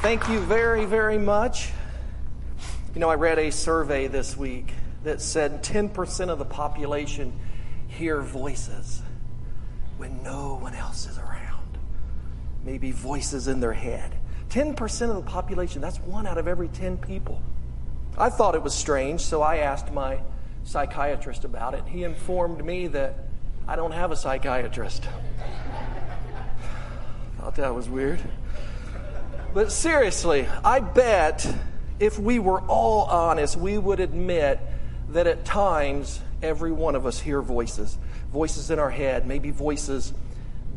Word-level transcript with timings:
Thank 0.00 0.30
you 0.30 0.40
very, 0.40 0.86
very 0.86 1.18
much. 1.18 1.72
You 2.94 3.00
know, 3.00 3.10
I 3.10 3.16
read 3.16 3.38
a 3.38 3.52
survey 3.52 4.06
this 4.06 4.34
week 4.34 4.72
that 5.04 5.20
said 5.20 5.62
10% 5.62 6.30
of 6.30 6.38
the 6.38 6.46
population 6.46 7.38
hear 7.86 8.22
voices 8.22 9.02
when 9.98 10.22
no 10.22 10.54
one 10.54 10.74
else 10.74 11.06
is 11.06 11.18
around. 11.18 11.76
Maybe 12.64 12.92
voices 12.92 13.46
in 13.46 13.60
their 13.60 13.74
head. 13.74 14.14
10% 14.48 15.10
of 15.10 15.16
the 15.16 15.30
population, 15.30 15.82
that's 15.82 16.00
one 16.00 16.26
out 16.26 16.38
of 16.38 16.48
every 16.48 16.68
10 16.68 16.96
people. 16.96 17.42
I 18.16 18.30
thought 18.30 18.54
it 18.54 18.62
was 18.62 18.74
strange, 18.74 19.20
so 19.20 19.42
I 19.42 19.58
asked 19.58 19.92
my 19.92 20.20
psychiatrist 20.64 21.44
about 21.44 21.74
it. 21.74 21.84
He 21.86 22.04
informed 22.04 22.64
me 22.64 22.86
that 22.86 23.26
I 23.68 23.76
don't 23.76 23.92
have 23.92 24.12
a 24.12 24.16
psychiatrist. 24.16 25.06
Thought 27.38 27.54
that 27.56 27.74
was 27.74 27.90
weird. 27.90 28.22
But 29.52 29.72
seriously, 29.72 30.46
I 30.64 30.80
bet 30.80 31.52
if 31.98 32.18
we 32.18 32.38
were 32.38 32.60
all 32.60 33.04
honest, 33.04 33.56
we 33.56 33.76
would 33.76 34.00
admit 34.00 34.60
that 35.10 35.26
at 35.26 35.44
times 35.44 36.20
every 36.42 36.72
one 36.72 36.94
of 36.94 37.04
us 37.04 37.18
hear 37.20 37.42
voices 37.42 37.98
voices 38.32 38.70
in 38.70 38.78
our 38.78 38.90
head, 38.90 39.26
maybe 39.26 39.50
voices 39.50 40.14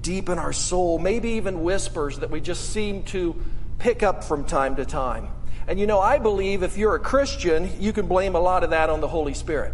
deep 0.02 0.28
in 0.28 0.40
our 0.40 0.52
soul, 0.52 0.98
maybe 0.98 1.30
even 1.32 1.62
whispers 1.62 2.20
that 2.20 2.32
we 2.32 2.42
just 2.42 2.72
seem 2.72 3.04
to 3.04 3.40
pick 3.78 4.02
up 4.02 4.24
from 4.24 4.44
time 4.44 4.76
to 4.76 4.86
time. 4.86 5.28
And 5.68 5.80
you 5.80 5.86
know, 5.86 6.00
I 6.00 6.18
believe 6.18 6.64
if 6.64 6.78
you're 6.78 6.96
a 6.96 7.00
Christian, 7.00 7.70
you 7.80 7.94
can 7.94 8.08
blame 8.08 8.36
a 8.36 8.40
lot 8.40 8.64
of 8.64 8.72
that 8.72 8.90
on 8.90 9.02
the 9.02 9.08
Holy 9.08 9.36
Spirit. 9.36 9.74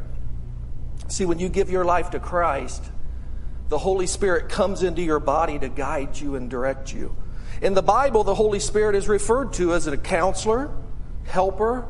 See, 1.08 1.26
when 1.26 1.40
you 1.40 1.48
give 1.48 1.70
your 1.70 1.86
life 1.86 2.12
to 2.12 2.20
Christ, 2.20 2.84
the 3.70 3.78
Holy 3.78 4.08
Spirit 4.08 4.50
comes 4.50 4.84
into 4.84 5.02
your 5.02 5.20
body 5.20 5.58
to 5.58 5.70
guide 5.70 6.20
you 6.20 6.36
and 6.36 6.50
direct 6.50 6.94
you. 6.94 7.16
In 7.62 7.74
the 7.74 7.82
Bible, 7.82 8.24
the 8.24 8.36
Holy 8.36 8.60
Spirit 8.60 8.96
is 8.96 9.10
referred 9.10 9.54
to 9.54 9.74
as 9.74 9.86
a 9.86 9.98
counselor, 9.98 10.72
helper, 11.26 11.86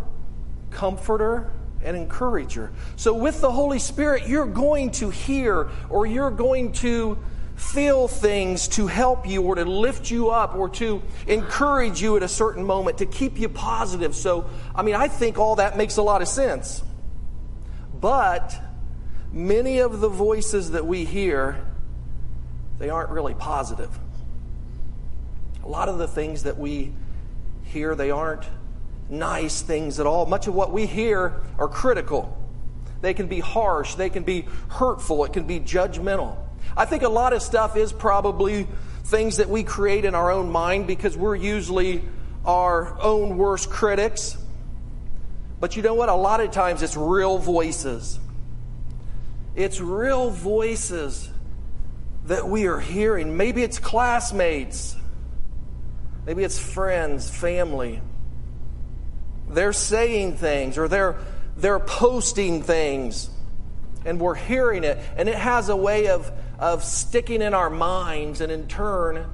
comforter, 0.71 1.51
and 1.84 1.95
encourager. 1.95 2.71
So, 2.95 3.13
with 3.13 3.39
the 3.39 3.51
Holy 3.51 3.79
Spirit, 3.79 4.27
you're 4.27 4.48
going 4.48 4.91
to 4.91 5.09
hear 5.09 5.70
or 5.89 6.07
you're 6.07 6.31
going 6.31 6.73
to 6.73 7.20
feel 7.55 8.07
things 8.07 8.67
to 8.70 8.87
help 8.87 9.27
you 9.27 9.43
or 9.43 9.55
to 9.55 9.65
lift 9.65 10.09
you 10.09 10.29
up 10.29 10.55
or 10.55 10.70
to 10.70 11.01
encourage 11.27 12.01
you 12.01 12.15
at 12.17 12.23
a 12.23 12.27
certain 12.27 12.65
moment, 12.65 12.98
to 12.99 13.05
keep 13.05 13.37
you 13.37 13.49
positive. 13.49 14.15
So, 14.15 14.49
I 14.73 14.81
mean, 14.81 14.95
I 14.95 15.07
think 15.07 15.37
all 15.37 15.57
that 15.57 15.77
makes 15.77 15.98
a 15.98 16.01
lot 16.01 16.21
of 16.21 16.27
sense. 16.27 16.81
But 17.93 18.55
many 19.31 19.79
of 19.79 19.99
the 19.99 20.09
voices 20.09 20.71
that 20.71 20.87
we 20.87 21.05
hear, 21.05 21.63
they 22.79 22.89
aren't 22.89 23.09
really 23.11 23.35
positive. 23.35 23.99
A 25.63 25.68
lot 25.68 25.90
of 25.90 25.98
the 25.98 26.07
things 26.07 26.43
that 26.43 26.57
we 26.57 26.93
hear, 27.65 27.96
they 27.96 28.12
aren't 28.12 28.46
nice 29.10 29.62
things 29.62 29.99
at 29.99 30.05
all. 30.05 30.26
Much 30.26 30.48
of 30.48 30.55
what 30.55 30.71
we 30.71 30.85
hear 30.85 31.41
are 31.57 31.68
critical. 31.68 32.35
They 33.01 33.13
can 33.13 33.27
be 33.27 33.40
harsh, 33.40 33.96
they 33.96 34.10
can 34.10 34.24
be 34.24 34.46
hurtful, 34.70 35.24
it 35.26 35.34
can 35.34 35.46
be 35.46 35.60
judgmental. 35.60 36.38
I 36.76 36.85
think 36.85 37.04
a 37.04 37.10
lot 37.10 37.34
of 37.34 37.41
stuff 37.41 37.76
is 37.77 37.93
probably 37.93 38.68
things 39.05 39.38
that 39.38 39.49
we 39.49 39.63
create 39.63 40.05
in 40.05 40.16
our 40.16 40.32
own 40.32 40.51
mind 40.51 40.88
because 40.88 41.18
we're 41.18 41.35
usually 41.35 42.04
our 42.46 42.99
own 43.01 43.38
worst 43.38 43.70
critics. 43.70 44.38
But 45.60 45.76
you 45.76 45.82
know 45.82 45.94
what? 45.94 46.10
A 46.10 46.16
lot 46.16 46.41
of 46.41 46.51
times 46.51 46.84
it's 46.84 46.96
real 46.96 47.38
voices. 47.38 48.20
It's 49.55 49.82
real 49.82 50.29
voices 50.29 51.29
that 52.26 52.48
we 52.48 52.68
are 52.68 52.79
hearing. 52.79 53.35
Maybe 53.35 53.63
it's 53.63 53.79
classmates. 53.79 54.96
Maybe 56.30 56.44
it's 56.44 56.60
friends, 56.60 57.27
family. 57.27 58.04
They're 59.49 59.74
saying 59.74 60.38
things 60.38 60.77
or 60.77 60.88
they're, 60.88 61.18
they're 61.58 61.80
posting 61.80 62.62
things 62.62 63.32
and 64.06 64.19
we're 64.19 64.35
hearing 64.35 64.84
it. 64.84 65.00
And 65.18 65.28
it 65.28 65.34
has 65.34 65.69
a 65.69 65.75
way 65.75 66.09
of, 66.09 66.31
of 66.59 66.84
sticking 66.84 67.41
in 67.41 67.56
our 67.56 67.72
minds 67.72 68.41
and 68.41 68.51
in 68.51 68.68
turn 68.68 69.25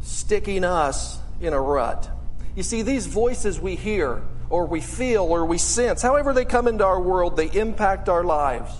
sticking 0.00 0.64
us 0.64 1.18
in 1.38 1.52
a 1.52 1.60
rut. 1.60 2.08
You 2.56 2.62
see, 2.62 2.80
these 2.80 3.04
voices 3.04 3.60
we 3.60 3.74
hear 3.74 4.22
or 4.48 4.64
we 4.64 4.80
feel 4.80 5.24
or 5.24 5.44
we 5.44 5.58
sense, 5.58 6.00
however 6.00 6.32
they 6.32 6.46
come 6.46 6.66
into 6.66 6.86
our 6.86 6.98
world, 6.98 7.36
they 7.36 7.50
impact 7.50 8.08
our 8.08 8.24
lives. 8.24 8.72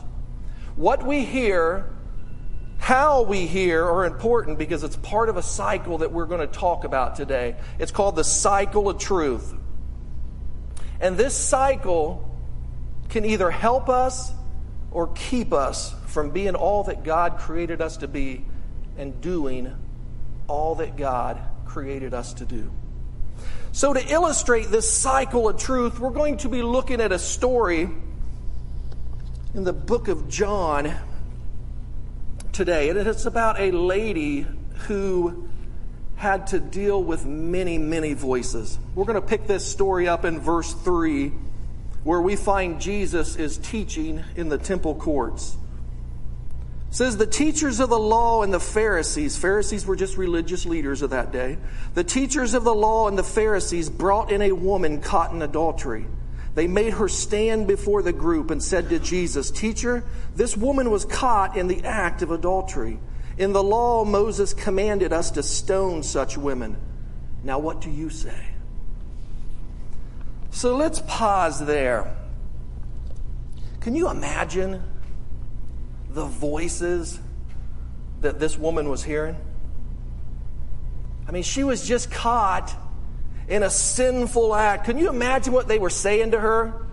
What 0.75 1.05
we 1.05 1.23
hear 1.23 1.85
how 2.79 3.23
we 3.23 3.47
hear 3.47 3.85
are 3.85 4.07
important 4.07 4.59
because 4.59 4.83
it's 4.83 4.97
part 4.97 5.29
of 5.29 5.37
a 5.37 5.43
cycle 5.43 5.99
that 5.99 6.13
we're 6.13 6.27
going 6.27 6.41
to 6.41 6.47
talk 6.47 6.85
about 6.85 7.17
today. 7.17 7.57
It's 7.79 7.93
called 7.93 8.17
the 8.17 8.25
cycle 8.25 8.89
of 8.89 8.99
truth. 8.99 9.53
And 11.01 11.17
this 11.17 11.37
cycle 11.37 12.25
can 13.09 13.25
either 13.25 13.51
help 13.51 13.89
us 13.89 14.33
or 14.91 15.09
keep 15.09 15.53
us 15.53 15.95
from 16.07 16.31
being 16.31 16.55
all 16.55 16.85
that 16.85 17.05
God 17.05 17.39
created 17.39 17.81
us 17.81 17.99
to 17.99 18.09
be 18.09 18.45
and 18.97 19.21
doing 19.21 19.75
all 20.47 20.77
that 20.77 20.97
God 20.97 21.41
created 21.67 22.15
us 22.15 22.33
to 22.35 22.45
do. 22.45 22.73
So, 23.71 23.93
to 23.93 24.13
illustrate 24.13 24.69
this 24.69 24.91
cycle 24.91 25.49
of 25.49 25.59
truth, 25.59 26.01
we're 26.01 26.11
going 26.11 26.39
to 26.39 26.49
be 26.49 26.63
looking 26.63 27.01
at 27.01 27.13
a 27.13 27.19
story 27.19 27.89
in 29.55 29.65
the 29.65 29.73
book 29.73 30.09
of 30.09 30.29
John 30.29 30.97
today. 32.59 32.89
And 32.89 32.99
it's 32.99 33.25
about 33.25 33.61
a 33.61 33.71
lady 33.71 34.45
who 34.89 35.49
had 36.17 36.49
to 36.49 36.59
deal 36.59 37.01
with 37.01 37.25
many, 37.25 37.79
many 37.79 38.15
voices. 38.15 38.81
We're 38.97 39.05
going 39.05 39.15
to 39.15 39.27
pick 39.27 39.47
this 39.47 39.65
story 39.65 40.09
up 40.09 40.25
in 40.25 40.41
verse 40.41 40.75
3, 40.75 41.29
where 42.03 42.21
we 42.21 42.35
find 42.35 42.81
Jesus 42.81 43.37
is 43.37 43.59
teaching 43.59 44.25
in 44.35 44.49
the 44.49 44.59
temple 44.59 44.97
courts. 44.97 45.57
It 46.89 46.95
says 46.97 47.17
the 47.17 47.29
teachers 47.29 47.79
of 47.79 47.91
the 47.91 47.99
law 47.99 48.43
and 48.43 48.53
the 48.53 48.59
Pharisees, 48.59 49.37
Pharisees 49.37 49.87
were 49.87 49.95
just 49.95 50.17
religious 50.17 50.67
leaders 50.67 51.03
of 51.03 51.11
that 51.11 51.31
day. 51.31 51.59
The 51.95 52.03
teachers 52.03 52.55
of 52.55 52.65
the 52.65 52.75
law 52.75 53.07
and 53.07 53.17
the 53.17 53.23
Pharisees 53.23 53.89
brought 53.89 54.33
in 54.33 54.43
a 54.43 54.51
woman 54.51 55.01
caught 55.01 55.33
in 55.33 55.43
adultery. 55.43 56.07
They 56.59 56.67
made 56.67 56.95
her 56.95 57.07
stand 57.07 57.69
before 57.69 58.03
the 58.03 58.13
group 58.13 58.51
and 58.51 58.61
said 58.61 58.89
to 58.89 58.99
Jesus, 58.99 59.53
Teacher, 59.53 60.03
this 60.35 60.57
woman 60.57 60.91
was 60.91 61.05
caught 61.05 61.57
in 61.57 61.69
the 61.69 61.85
act 61.85 62.21
of 62.21 62.33
adultery. 62.33 62.99
In 63.37 63.53
the 63.53 63.63
law, 63.63 64.05
Moses 64.05 64.55
commanded 64.55 65.13
us 65.13 65.31
to 65.31 65.43
stone 65.45 66.03
such 66.03 66.37
women. 66.37 66.77
Now, 67.45 67.61
what 67.61 67.81
do 67.81 67.93
you 67.93 68.11
say? 68.11 68.49
So 70.51 70.75
let's 70.75 71.01
pause 71.07 71.65
there. 71.65 72.17
Can 73.79 73.95
you 73.95 74.11
imagine 74.11 74.83
the 76.11 76.25
voices 76.25 77.21
that 78.21 78.41
this 78.41 78.59
woman 78.59 78.89
was 78.89 79.05
hearing? 79.05 79.37
I 81.29 81.31
mean, 81.31 81.45
she 81.45 81.63
was 81.63 81.87
just 81.87 82.11
caught 82.11 82.75
in 83.49 83.63
a 83.63 83.71
sinful 83.71 84.55
act. 84.55 84.85
Can 84.85 84.99
you 84.99 85.09
imagine 85.09 85.53
what 85.53 85.69
they 85.69 85.79
were 85.79 85.91
saying 85.91 86.33
to 86.33 86.41
her? 86.41 86.87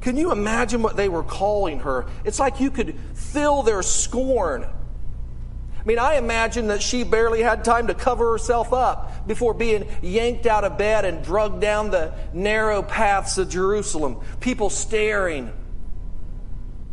Can 0.00 0.16
you 0.16 0.32
imagine 0.32 0.82
what 0.82 0.96
they 0.96 1.08
were 1.08 1.22
calling 1.22 1.80
her? 1.80 2.06
It's 2.24 2.40
like 2.40 2.60
you 2.60 2.70
could 2.70 2.98
feel 3.14 3.62
their 3.62 3.82
scorn. 3.82 4.64
I 4.64 5.82
mean, 5.84 5.98
I 5.98 6.16
imagine 6.16 6.68
that 6.68 6.82
she 6.82 7.04
barely 7.04 7.42
had 7.42 7.64
time 7.64 7.86
to 7.86 7.94
cover 7.94 8.32
herself 8.32 8.72
up 8.72 9.26
before 9.26 9.54
being 9.54 9.88
yanked 10.02 10.46
out 10.46 10.64
of 10.64 10.76
bed 10.76 11.04
and 11.04 11.22
drugged 11.24 11.60
down 11.60 11.90
the 11.90 12.12
narrow 12.32 12.82
paths 12.82 13.38
of 13.38 13.48
Jerusalem. 13.48 14.20
People 14.40 14.68
staring, 14.68 15.52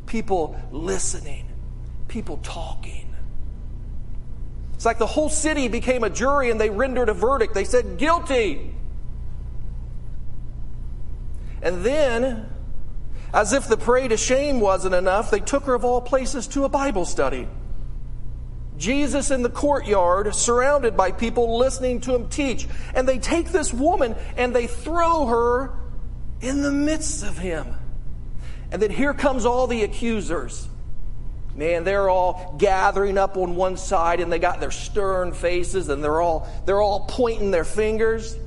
people 0.05 0.57
listening, 0.71 1.49
people 2.07 2.37
talking. 2.37 3.06
It's 4.77 4.85
like 4.85 4.99
the 4.99 5.07
whole 5.07 5.29
city 5.29 5.67
became 5.67 6.03
a 6.03 6.09
jury 6.09 6.51
and 6.51 6.61
they 6.61 6.69
rendered 6.69 7.09
a 7.09 7.13
verdict. 7.13 7.55
They 7.55 7.63
said, 7.63 7.97
guilty. 7.97 8.75
And 11.63 11.83
then, 11.83 12.47
as 13.33 13.53
if 13.53 13.67
the 13.67 13.75
parade 13.75 14.11
of 14.11 14.19
shame 14.19 14.59
wasn't 14.59 14.93
enough, 14.93 15.31
they 15.31 15.39
took 15.39 15.63
her 15.63 15.73
of 15.73 15.83
all 15.83 15.99
places 15.99 16.45
to 16.49 16.63
a 16.63 16.69
Bible 16.69 17.05
study. 17.05 17.47
Jesus 18.77 19.31
in 19.31 19.41
the 19.41 19.49
courtyard, 19.49 20.35
surrounded 20.35 20.95
by 20.95 21.11
people 21.11 21.57
listening 21.57 21.99
to 22.01 22.13
him 22.13 22.29
teach. 22.29 22.67
And 22.93 23.07
they 23.09 23.17
take 23.17 23.51
this 23.51 23.73
woman 23.73 24.15
and 24.35 24.55
they 24.55 24.67
throw 24.67 25.25
her 25.25 25.73
in 26.39 26.61
the 26.61 26.71
midst 26.71 27.23
of 27.23 27.39
him. 27.39 27.73
And 28.71 28.79
then 28.79 28.91
here 28.91 29.15
comes 29.15 29.43
all 29.43 29.65
the 29.65 29.81
accusers. 29.81 30.67
Man, 31.57 31.83
they're 31.83 32.07
all 32.07 32.55
gathering 32.59 33.17
up 33.17 33.35
on 33.35 33.55
one 33.55 33.77
side 33.77 34.19
and 34.19 34.31
they 34.31 34.37
got 34.37 34.59
their 34.59 34.69
stern 34.69 35.33
faces 35.33 35.89
and 35.89 36.03
they're 36.03 36.21
all 36.21 36.47
they're 36.65 36.79
all 36.79 37.05
pointing 37.07 37.49
their 37.49 37.65
fingers. 37.65 38.37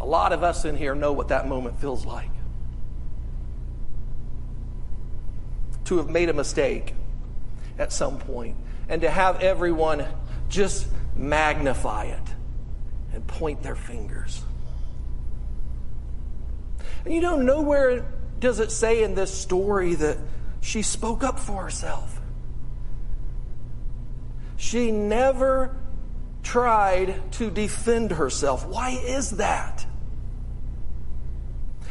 A 0.00 0.06
lot 0.06 0.32
of 0.32 0.42
us 0.42 0.64
in 0.64 0.76
here 0.76 0.94
know 0.94 1.12
what 1.12 1.28
that 1.28 1.46
moment 1.46 1.78
feels 1.78 2.06
like. 2.06 2.30
To 5.84 5.98
have 5.98 6.08
made 6.08 6.30
a 6.30 6.34
mistake 6.34 6.94
at 7.78 7.92
some 7.92 8.18
point 8.18 8.56
and 8.88 9.02
to 9.02 9.10
have 9.10 9.40
everyone 9.40 10.06
just 10.48 10.86
magnify 11.14 12.04
it 12.04 12.22
and 13.12 13.26
point 13.26 13.62
their 13.62 13.76
fingers. 13.76 14.42
And 17.04 17.12
you 17.12 17.20
don't 17.20 17.44
know, 17.44 17.60
nowhere 17.60 18.06
does 18.44 18.60
it 18.60 18.70
say 18.70 19.02
in 19.02 19.14
this 19.14 19.32
story 19.32 19.94
that 19.94 20.18
she 20.60 20.82
spoke 20.82 21.24
up 21.24 21.38
for 21.38 21.62
herself. 21.62 22.20
She 24.56 24.90
never 24.92 25.74
tried 26.42 27.32
to 27.32 27.50
defend 27.50 28.12
herself. 28.12 28.66
Why 28.66 28.90
is 28.90 29.30
that? 29.32 29.86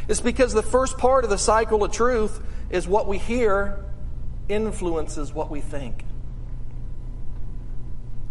It's 0.07 0.21
because 0.21 0.53
the 0.53 0.61
first 0.61 0.99
part 0.99 1.23
of 1.23 1.31
the 1.31 1.39
cycle 1.39 1.83
of 1.83 1.91
truth 1.91 2.39
is 2.69 2.87
what 2.87 3.07
we 3.07 3.17
hear 3.17 3.83
influences 4.47 5.33
what 5.33 5.49
we 5.49 5.59
think. 5.59 6.05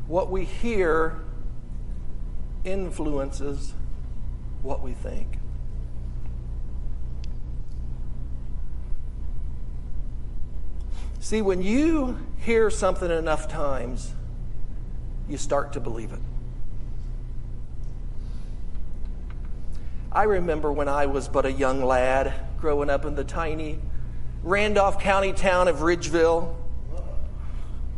What 0.06 0.30
we 0.30 0.44
hear 0.44 1.18
influences 2.64 3.74
what 4.62 4.80
we 4.80 4.92
think. 4.92 5.41
See, 11.22 11.40
when 11.40 11.62
you 11.62 12.18
hear 12.38 12.68
something 12.68 13.08
enough 13.08 13.46
times, 13.46 14.12
you 15.28 15.38
start 15.38 15.74
to 15.74 15.80
believe 15.80 16.12
it. 16.12 16.18
I 20.10 20.24
remember 20.24 20.72
when 20.72 20.88
I 20.88 21.06
was 21.06 21.28
but 21.28 21.46
a 21.46 21.52
young 21.52 21.84
lad 21.84 22.34
growing 22.58 22.90
up 22.90 23.04
in 23.04 23.14
the 23.14 23.22
tiny 23.22 23.78
Randolph 24.42 24.98
County 24.98 25.32
town 25.32 25.68
of 25.68 25.76
Ridgeville. 25.76 26.56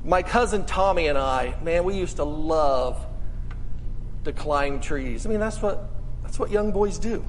My 0.04 0.22
cousin 0.22 0.66
Tommy 0.66 1.06
and 1.06 1.16
I, 1.16 1.54
man, 1.62 1.84
we 1.84 1.94
used 1.94 2.16
to 2.16 2.24
love 2.24 3.06
to 4.24 4.34
climb 4.34 4.80
trees. 4.80 5.24
I 5.24 5.30
mean, 5.30 5.40
that's 5.40 5.62
what, 5.62 5.88
that's 6.22 6.38
what 6.38 6.50
young 6.50 6.72
boys 6.72 6.98
do. 6.98 7.24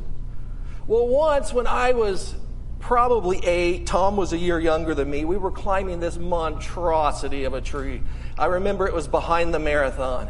Well, 0.88 1.07
once 1.07 1.53
when 1.53 1.68
I 1.68 1.94
was 1.94 2.36
probably 2.85 3.43
eight, 3.43 3.87
Tom 3.87 4.15
was 4.15 4.31
a 4.31 4.37
year 4.37 4.59
younger 4.59 4.93
than 4.93 5.09
me, 5.09 5.25
we 5.25 5.37
were 5.37 5.49
climbing 5.49 5.99
this 5.99 6.19
monstrosity 6.19 7.45
of 7.45 7.55
a 7.55 7.59
tree. 7.59 7.99
I 8.37 8.45
remember 8.45 8.85
it 8.85 8.93
was 8.93 9.07
behind 9.07 9.55
the 9.55 9.59
marathon. 9.59 10.29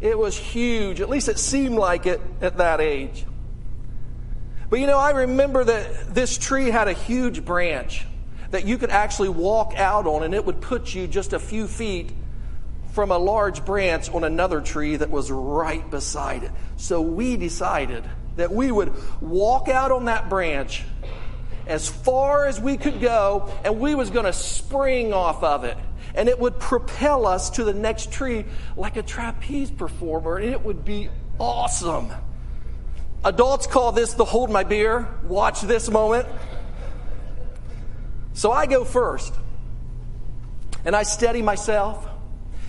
It 0.00 0.16
was 0.16 0.36
huge, 0.36 1.00
at 1.00 1.08
least 1.08 1.28
it 1.28 1.36
seemed 1.36 1.74
like 1.74 2.06
it 2.06 2.20
at 2.40 2.58
that 2.58 2.80
age. 2.80 3.26
But 4.70 4.78
you 4.78 4.86
know, 4.86 4.98
I 4.98 5.10
remember 5.10 5.64
that 5.64 6.14
this 6.14 6.38
tree 6.38 6.70
had 6.70 6.86
a 6.86 6.92
huge 6.92 7.44
branch 7.44 8.06
that 8.52 8.64
you 8.64 8.78
could 8.78 8.90
actually 8.90 9.30
walk 9.30 9.74
out 9.74 10.06
on, 10.06 10.22
and 10.22 10.32
it 10.32 10.44
would 10.44 10.60
put 10.60 10.94
you 10.94 11.08
just 11.08 11.32
a 11.32 11.40
few 11.40 11.66
feet 11.66 12.12
from 12.92 13.10
a 13.10 13.18
large 13.18 13.64
branch 13.64 14.08
on 14.10 14.22
another 14.22 14.60
tree 14.60 14.94
that 14.94 15.10
was 15.10 15.32
right 15.32 15.90
beside 15.90 16.44
it. 16.44 16.52
So 16.76 17.00
we 17.00 17.36
decided 17.36 18.04
that 18.36 18.52
we 18.52 18.70
would 18.70 18.92
walk 19.20 19.68
out 19.68 19.90
on 19.90 20.04
that 20.04 20.28
branch 20.28 20.84
as 21.66 21.88
far 21.88 22.46
as 22.46 22.60
we 22.60 22.76
could 22.76 23.00
go, 23.00 23.52
and 23.64 23.80
we 23.80 23.94
was 23.94 24.10
going 24.10 24.26
to 24.26 24.32
spring 24.32 25.12
off 25.12 25.42
of 25.42 25.64
it. 25.64 25.76
And 26.14 26.28
it 26.28 26.38
would 26.38 26.58
propel 26.58 27.26
us 27.26 27.50
to 27.50 27.64
the 27.64 27.74
next 27.74 28.12
tree 28.12 28.44
like 28.76 28.96
a 28.96 29.02
trapeze 29.02 29.70
performer, 29.70 30.36
and 30.36 30.50
it 30.50 30.64
would 30.64 30.84
be 30.84 31.10
awesome. 31.38 32.10
Adults 33.24 33.66
call 33.66 33.92
this 33.92 34.14
the 34.14 34.24
hold 34.24 34.50
my 34.50 34.62
beer, 34.62 35.08
watch 35.24 35.60
this 35.62 35.90
moment. 35.90 36.26
So 38.34 38.52
I 38.52 38.66
go 38.66 38.84
first, 38.84 39.34
and 40.84 40.94
I 40.94 41.02
steady 41.02 41.42
myself, 41.42 42.06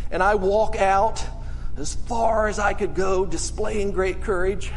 and 0.10 0.24
I 0.24 0.36
walk 0.36 0.76
out 0.76 1.24
as 1.78 1.94
far 1.94 2.48
as 2.48 2.58
I 2.58 2.74
could 2.74 2.96
go, 2.96 3.26
displaying 3.26 3.92
great 3.92 4.22
courage, 4.22 4.72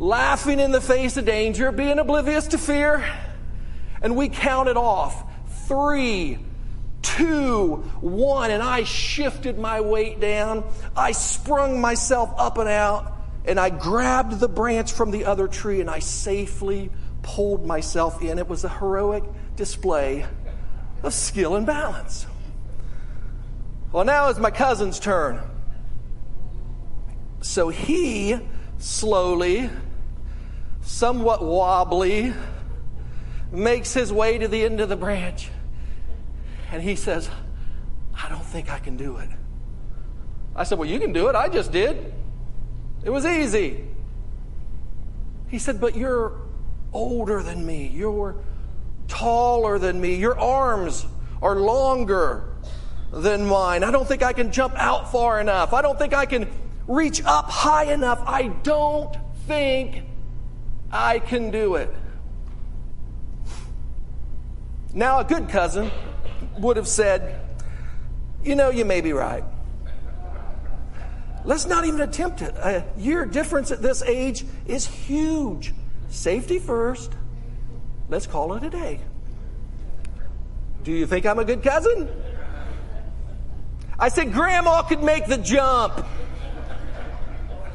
laughing 0.00 0.58
in 0.58 0.72
the 0.72 0.80
face 0.80 1.18
of 1.18 1.26
danger, 1.26 1.70
being 1.70 1.98
oblivious 1.98 2.48
to 2.48 2.58
fear. 2.58 3.04
And 4.00 4.16
we 4.16 4.30
counted 4.30 4.78
off 4.78 5.30
three, 5.68 6.38
two, 7.02 7.76
one, 8.00 8.50
and 8.50 8.62
I 8.62 8.84
shifted 8.84 9.58
my 9.58 9.82
weight 9.82 10.18
down. 10.18 10.64
I 10.96 11.12
sprung 11.12 11.82
myself 11.82 12.32
up 12.38 12.56
and 12.56 12.68
out, 12.68 13.12
and 13.44 13.60
I 13.60 13.68
grabbed 13.68 14.40
the 14.40 14.48
branch 14.48 14.92
from 14.92 15.10
the 15.10 15.26
other 15.26 15.46
tree, 15.46 15.82
and 15.82 15.90
I 15.90 15.98
safely 15.98 16.90
pulled 17.20 17.66
myself 17.66 18.22
in. 18.22 18.38
It 18.38 18.48
was 18.48 18.64
a 18.64 18.70
heroic 18.70 19.24
display 19.54 20.24
of 21.02 21.12
skill 21.12 21.56
and 21.56 21.66
balance. 21.66 22.26
Well, 23.92 24.06
now 24.06 24.30
it's 24.30 24.38
my 24.38 24.50
cousin's 24.50 24.98
turn. 24.98 25.40
So 27.42 27.68
he 27.68 28.38
slowly, 28.78 29.68
somewhat 30.82 31.44
wobbly, 31.44 32.32
makes 33.52 33.92
his 33.92 34.12
way 34.12 34.38
to 34.38 34.48
the 34.48 34.64
end 34.64 34.80
of 34.80 34.88
the 34.88 34.96
branch. 34.96 35.50
And 36.72 36.82
he 36.82 36.96
says, 36.96 37.28
I 38.14 38.28
don't 38.28 38.44
think 38.44 38.70
I 38.70 38.78
can 38.78 38.96
do 38.96 39.16
it. 39.16 39.28
I 40.54 40.64
said, 40.64 40.78
Well, 40.78 40.88
you 40.88 41.00
can 41.00 41.12
do 41.12 41.28
it. 41.28 41.34
I 41.34 41.48
just 41.48 41.72
did. 41.72 42.12
It 43.04 43.10
was 43.10 43.24
easy. 43.24 43.84
He 45.48 45.58
said, 45.58 45.80
But 45.80 45.96
you're 45.96 46.40
older 46.92 47.42
than 47.42 47.64
me. 47.64 47.88
You're 47.88 48.36
taller 49.08 49.78
than 49.78 50.00
me. 50.00 50.14
Your 50.16 50.38
arms 50.38 51.06
are 51.42 51.56
longer 51.56 52.54
than 53.12 53.46
mine. 53.46 53.82
I 53.82 53.90
don't 53.90 54.06
think 54.06 54.22
I 54.22 54.32
can 54.32 54.52
jump 54.52 54.74
out 54.76 55.10
far 55.10 55.40
enough. 55.40 55.72
I 55.72 55.82
don't 55.82 55.98
think 55.98 56.14
I 56.14 56.26
can 56.26 56.48
reach 56.86 57.22
up 57.24 57.50
high 57.50 57.92
enough. 57.92 58.22
I 58.26 58.48
don't 58.62 59.16
think 59.46 60.04
I 60.92 61.18
can 61.18 61.50
do 61.50 61.76
it. 61.76 61.94
Now, 64.92 65.20
a 65.20 65.24
good 65.24 65.48
cousin 65.48 65.90
would 66.58 66.76
have 66.76 66.88
said, 66.88 67.40
You 68.42 68.56
know, 68.56 68.70
you 68.70 68.84
may 68.84 69.00
be 69.00 69.12
right. 69.12 69.44
Let's 71.44 71.66
not 71.66 71.84
even 71.84 72.00
attempt 72.00 72.42
it. 72.42 72.54
A 72.56 72.84
year 72.98 73.24
difference 73.24 73.70
at 73.70 73.80
this 73.80 74.02
age 74.02 74.44
is 74.66 74.86
huge. 74.86 75.72
Safety 76.10 76.58
first. 76.58 77.12
Let's 78.08 78.26
call 78.26 78.54
it 78.54 78.64
a 78.64 78.70
day. 78.70 79.00
Do 80.82 80.92
you 80.92 81.06
think 81.06 81.24
I'm 81.24 81.38
a 81.38 81.44
good 81.44 81.62
cousin? 81.62 82.08
I 83.98 84.08
said, 84.08 84.32
Grandma 84.32 84.82
could 84.82 85.02
make 85.02 85.26
the 85.26 85.36
jump. 85.36 86.04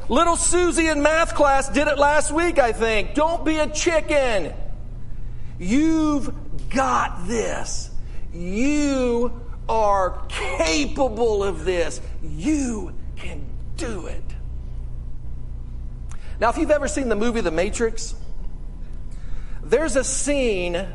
Little 0.08 0.36
Susie 0.36 0.86
in 0.86 1.02
math 1.02 1.34
class 1.34 1.68
did 1.68 1.88
it 1.88 1.98
last 1.98 2.30
week, 2.30 2.58
I 2.58 2.72
think. 2.72 3.14
Don't 3.14 3.44
be 3.44 3.58
a 3.58 3.68
chicken. 3.68 4.54
You've 5.58 6.32
got 6.70 7.26
this. 7.26 7.90
You 8.32 9.40
are 9.68 10.24
capable 10.28 11.42
of 11.42 11.64
this. 11.64 12.00
You 12.22 12.94
can 13.16 13.44
do 13.76 14.06
it. 14.06 14.22
Now, 16.38 16.50
if 16.50 16.58
you've 16.58 16.70
ever 16.70 16.86
seen 16.86 17.08
the 17.08 17.16
movie 17.16 17.40
The 17.40 17.50
Matrix, 17.50 18.14
there's 19.64 19.96
a 19.96 20.04
scene 20.04 20.86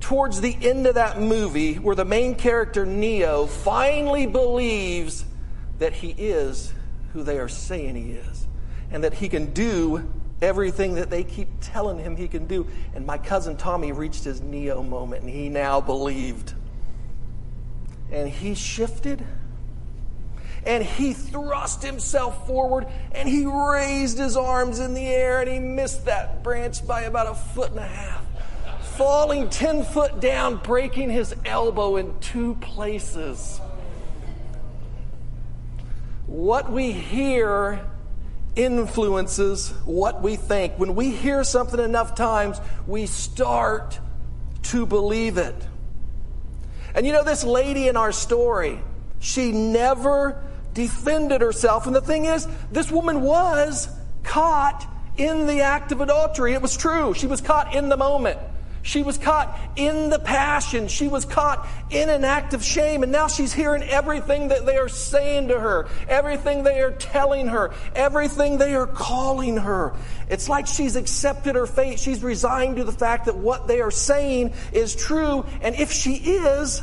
towards 0.00 0.40
the 0.40 0.56
end 0.60 0.86
of 0.88 0.96
that 0.96 1.20
movie 1.20 1.74
where 1.74 1.94
the 1.94 2.04
main 2.04 2.34
character, 2.34 2.84
Neo, 2.84 3.46
finally 3.46 4.26
believes 4.26 5.24
that 5.78 5.92
he 5.92 6.10
is 6.10 6.72
who 7.12 7.22
they 7.22 7.38
are 7.38 7.48
saying 7.48 7.96
he 7.96 8.12
is 8.12 8.46
and 8.90 9.04
that 9.04 9.14
he 9.14 9.28
can 9.28 9.52
do 9.52 10.08
everything 10.42 10.96
that 10.96 11.08
they 11.08 11.24
keep 11.24 11.48
telling 11.60 11.98
him 11.98 12.16
he 12.16 12.28
can 12.28 12.46
do. 12.46 12.66
And 12.94 13.06
my 13.06 13.16
cousin 13.16 13.56
Tommy 13.56 13.92
reached 13.92 14.24
his 14.24 14.40
Neo 14.40 14.82
moment 14.82 15.22
and 15.22 15.30
he 15.30 15.48
now 15.48 15.80
believed. 15.80 16.54
And 18.10 18.28
he 18.28 18.54
shifted 18.54 19.24
and 20.64 20.84
he 20.84 21.12
thrust 21.12 21.82
himself 21.82 22.46
forward 22.46 22.86
and 23.12 23.28
he 23.28 23.46
raised 23.46 24.18
his 24.18 24.36
arms 24.36 24.78
in 24.78 24.94
the 24.94 25.06
air 25.06 25.40
and 25.40 25.50
he 25.50 25.58
missed 25.58 26.04
that 26.04 26.42
branch 26.42 26.86
by 26.86 27.02
about 27.02 27.28
a 27.28 27.34
foot 27.34 27.70
and 27.70 27.80
a 27.80 27.86
half, 27.86 28.24
falling 28.96 29.48
10 29.48 29.84
foot 29.84 30.20
down, 30.20 30.56
breaking 30.58 31.10
his 31.10 31.34
elbow 31.44 31.96
in 31.96 32.18
two 32.20 32.54
places. 32.56 33.60
What 36.32 36.72
we 36.72 36.92
hear 36.92 37.84
influences 38.56 39.70
what 39.84 40.22
we 40.22 40.36
think. 40.36 40.78
When 40.78 40.94
we 40.94 41.10
hear 41.10 41.44
something 41.44 41.78
enough 41.78 42.14
times, 42.14 42.58
we 42.86 43.06
start 43.06 43.98
to 44.64 44.86
believe 44.86 45.36
it. 45.36 45.54
And 46.94 47.06
you 47.06 47.12
know, 47.12 47.22
this 47.22 47.44
lady 47.44 47.86
in 47.86 47.96
our 47.96 48.12
story, 48.12 48.78
she 49.20 49.52
never 49.52 50.42
defended 50.74 51.42
herself. 51.42 51.86
And 51.86 51.94
the 51.94 52.00
thing 52.00 52.24
is, 52.24 52.46
this 52.70 52.90
woman 52.90 53.20
was 53.20 53.88
caught 54.22 54.86
in 55.16 55.46
the 55.46 55.60
act 55.60 55.92
of 55.92 56.00
adultery. 56.00 56.54
It 56.54 56.62
was 56.62 56.76
true. 56.76 57.14
She 57.14 57.26
was 57.26 57.40
caught 57.40 57.74
in 57.74 57.88
the 57.88 57.96
moment. 57.96 58.38
She 58.82 59.02
was 59.02 59.16
caught 59.16 59.56
in 59.76 60.10
the 60.10 60.18
passion. 60.18 60.88
She 60.88 61.06
was 61.06 61.24
caught 61.24 61.66
in 61.90 62.08
an 62.08 62.24
act 62.24 62.52
of 62.52 62.64
shame. 62.64 63.04
And 63.04 63.12
now 63.12 63.28
she's 63.28 63.52
hearing 63.52 63.84
everything 63.84 64.48
that 64.48 64.66
they 64.66 64.76
are 64.76 64.88
saying 64.88 65.48
to 65.48 65.58
her, 65.58 65.88
everything 66.08 66.64
they 66.64 66.80
are 66.80 66.90
telling 66.90 67.46
her, 67.46 67.72
everything 67.94 68.58
they 68.58 68.74
are 68.74 68.88
calling 68.88 69.56
her. 69.56 69.94
It's 70.28 70.48
like 70.48 70.66
she's 70.66 70.96
accepted 70.96 71.54
her 71.54 71.66
fate. 71.66 72.00
She's 72.00 72.24
resigned 72.24 72.76
to 72.76 72.84
the 72.84 72.92
fact 72.92 73.26
that 73.26 73.36
what 73.36 73.68
they 73.68 73.80
are 73.80 73.92
saying 73.92 74.52
is 74.72 74.96
true. 74.96 75.46
And 75.60 75.76
if 75.76 75.92
she 75.92 76.14
is 76.14 76.82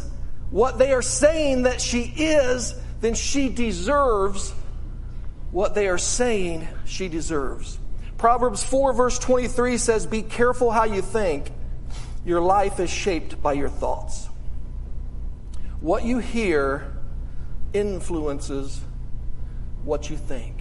what 0.51 0.77
they 0.77 0.93
are 0.93 1.01
saying 1.01 1.63
that 1.63 1.81
she 1.81 2.03
is, 2.03 2.75
then 3.01 3.13
she 3.13 3.49
deserves 3.49 4.53
what 5.51 5.75
they 5.75 5.89
are 5.89 5.97
saying 5.97 6.65
she 6.85 7.09
deserves. 7.09 7.77
Proverbs 8.17 8.63
4, 8.63 8.93
verse 8.93 9.19
23 9.19 9.77
says, 9.77 10.05
Be 10.05 10.21
careful 10.21 10.71
how 10.71 10.85
you 10.85 11.01
think 11.01 11.51
your 12.25 12.41
life 12.41 12.79
is 12.79 12.89
shaped 12.89 13.41
by 13.41 13.53
your 13.53 13.69
thoughts. 13.69 14.29
What 15.81 16.03
you 16.03 16.19
hear 16.19 16.95
influences 17.73 18.81
what 19.83 20.09
you 20.09 20.17
think. 20.17 20.55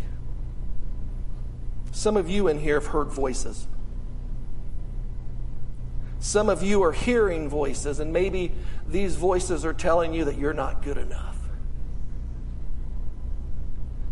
Some 1.90 2.16
of 2.16 2.30
you 2.30 2.48
in 2.48 2.60
here 2.60 2.74
have 2.74 2.88
heard 2.88 3.08
voices. 3.08 3.66
Some 6.20 6.48
of 6.48 6.62
you 6.62 6.82
are 6.82 6.92
hearing 6.92 7.48
voices, 7.48 8.00
and 8.00 8.12
maybe 8.12 8.52
these 8.86 9.16
voices 9.16 9.64
are 9.64 9.72
telling 9.72 10.14
you 10.14 10.24
that 10.24 10.38
you're 10.38 10.54
not 10.54 10.82
good 10.82 10.96
enough. 10.96 11.36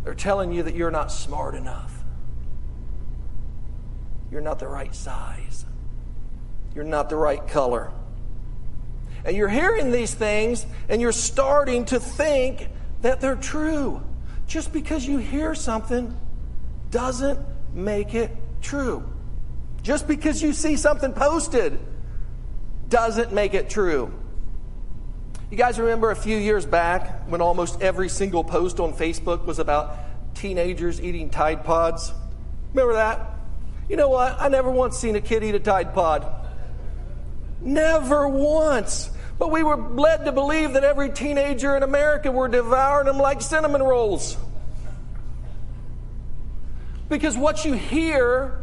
They're 0.05 0.15
telling 0.15 0.53
you 0.53 0.62
that 0.65 0.75
you're 0.75 0.91
not 0.91 1.11
smart 1.11 1.55
enough. 1.55 1.93
You're 4.31 4.41
not 4.41 4.59
the 4.59 4.69
right 4.69 4.95
size 4.95 5.65
you're 6.76 6.85
not 6.85 7.09
the 7.09 7.16
right 7.16 7.49
color. 7.49 7.90
And 9.25 9.35
you're 9.35 9.49
hearing 9.49 9.90
these 9.90 10.12
things 10.12 10.66
and 10.90 11.00
you're 11.00 11.11
starting 11.11 11.87
to 11.87 11.99
think 11.99 12.68
that 13.00 13.23
they're 13.23 13.35
true. 13.35 14.02
Just 14.47 14.75
because 14.75 15.06
you 15.06 15.16
hear 15.16 15.54
something 15.54 16.14
doesn't 16.90 17.40
make 17.73 18.14
it 18.14 18.30
true. 18.61 19.09
Just 19.83 20.06
because 20.06 20.42
you 20.42 20.52
see 20.52 20.76
something 20.76 21.14
posted 21.14 21.78
doesn't 22.90 23.33
make 23.33 23.54
it 23.54 23.71
true. 23.71 24.12
You 25.50 25.56
guys 25.56 25.78
remember 25.78 26.11
a 26.11 26.16
few 26.16 26.37
years 26.37 26.66
back 26.66 27.26
when 27.28 27.40
almost 27.40 27.80
every 27.80 28.11
single 28.11 28.45
post 28.45 28.80
on 28.80 28.92
Facebook 28.92 29.47
was 29.47 29.59
about 29.59 29.97
teenagers 30.35 31.00
eating 31.00 31.30
Tide 31.30 31.64
Pods? 31.64 32.12
Remember 32.75 32.95
that? 32.95 33.30
You 33.88 33.97
know 33.97 34.11
what? 34.11 34.37
I 34.38 34.49
never 34.49 34.71
once 34.71 34.99
seen 34.99 35.16
a 35.16 35.21
kid 35.23 35.42
eat 35.42 35.54
a 35.54 35.61
Tide 35.61 35.95
Pod. 35.95 36.46
Never 37.61 38.29
once. 38.29 39.11
But 39.39 39.51
we 39.51 39.63
were 39.63 39.77
led 39.77 40.25
to 40.25 40.33
believe 40.33 40.73
that 40.75 40.85
every 40.85 41.11
teenager 41.11 41.77
in 41.77 41.83
America 41.83 42.33
were 42.33 42.49
devouring 42.49 43.07
them 43.07 43.19
like 43.19 43.43
cinnamon 43.43 43.83
rolls. 43.83 44.37
Because 47.09 47.37
what 47.37 47.65
you 47.65 47.75
hear 47.75 48.59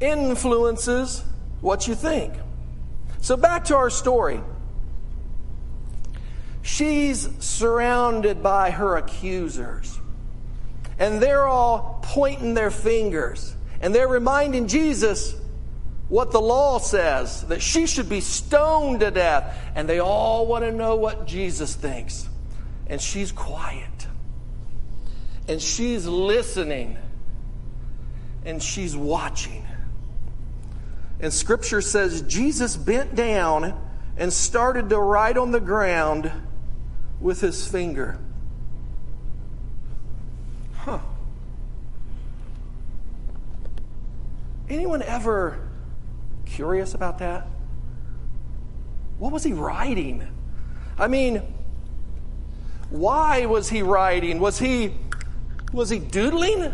influences 0.00 1.22
what 1.60 1.86
you 1.88 1.94
think. 1.94 2.34
So 3.20 3.36
back 3.36 3.64
to 3.66 3.76
our 3.76 3.90
story. 3.90 4.40
She's 6.62 7.28
surrounded 7.38 8.42
by 8.42 8.70
her 8.70 8.96
accusers. 8.96 10.00
And 10.98 11.20
they're 11.22 11.46
all 11.46 12.00
pointing 12.02 12.54
their 12.54 12.70
fingers. 12.70 13.54
And 13.80 13.94
they're 13.94 14.08
reminding 14.08 14.68
Jesus 14.68 15.34
what 16.08 16.30
the 16.30 16.40
law 16.40 16.78
says, 16.78 17.42
that 17.48 17.60
she 17.60 17.86
should 17.86 18.08
be 18.08 18.20
stoned 18.20 19.00
to 19.00 19.10
death. 19.10 19.58
And 19.74 19.88
they 19.88 19.98
all 19.98 20.46
want 20.46 20.64
to 20.64 20.72
know 20.72 20.96
what 20.96 21.26
Jesus 21.26 21.74
thinks. 21.74 22.28
And 22.86 23.00
she's 23.00 23.32
quiet. 23.32 24.06
And 25.48 25.60
she's 25.60 26.06
listening. 26.06 26.96
And 28.44 28.62
she's 28.62 28.96
watching. 28.96 29.64
And 31.18 31.32
scripture 31.32 31.80
says 31.80 32.22
Jesus 32.22 32.76
bent 32.76 33.14
down 33.16 33.80
and 34.16 34.32
started 34.32 34.90
to 34.90 34.98
write 34.98 35.36
on 35.36 35.50
the 35.50 35.60
ground 35.60 36.30
with 37.20 37.40
his 37.40 37.66
finger. 37.66 38.18
Huh. 40.74 41.00
Anyone 44.68 45.02
ever 45.02 45.65
curious 46.46 46.94
about 46.94 47.18
that? 47.18 47.46
What 49.18 49.32
was 49.32 49.44
he 49.44 49.52
writing? 49.52 50.26
I 50.98 51.08
mean, 51.08 51.42
why 52.90 53.46
was 53.46 53.68
he 53.68 53.82
writing? 53.82 54.40
Was 54.40 54.58
he 54.58 54.94
was 55.72 55.90
he 55.90 55.98
doodling? 55.98 56.72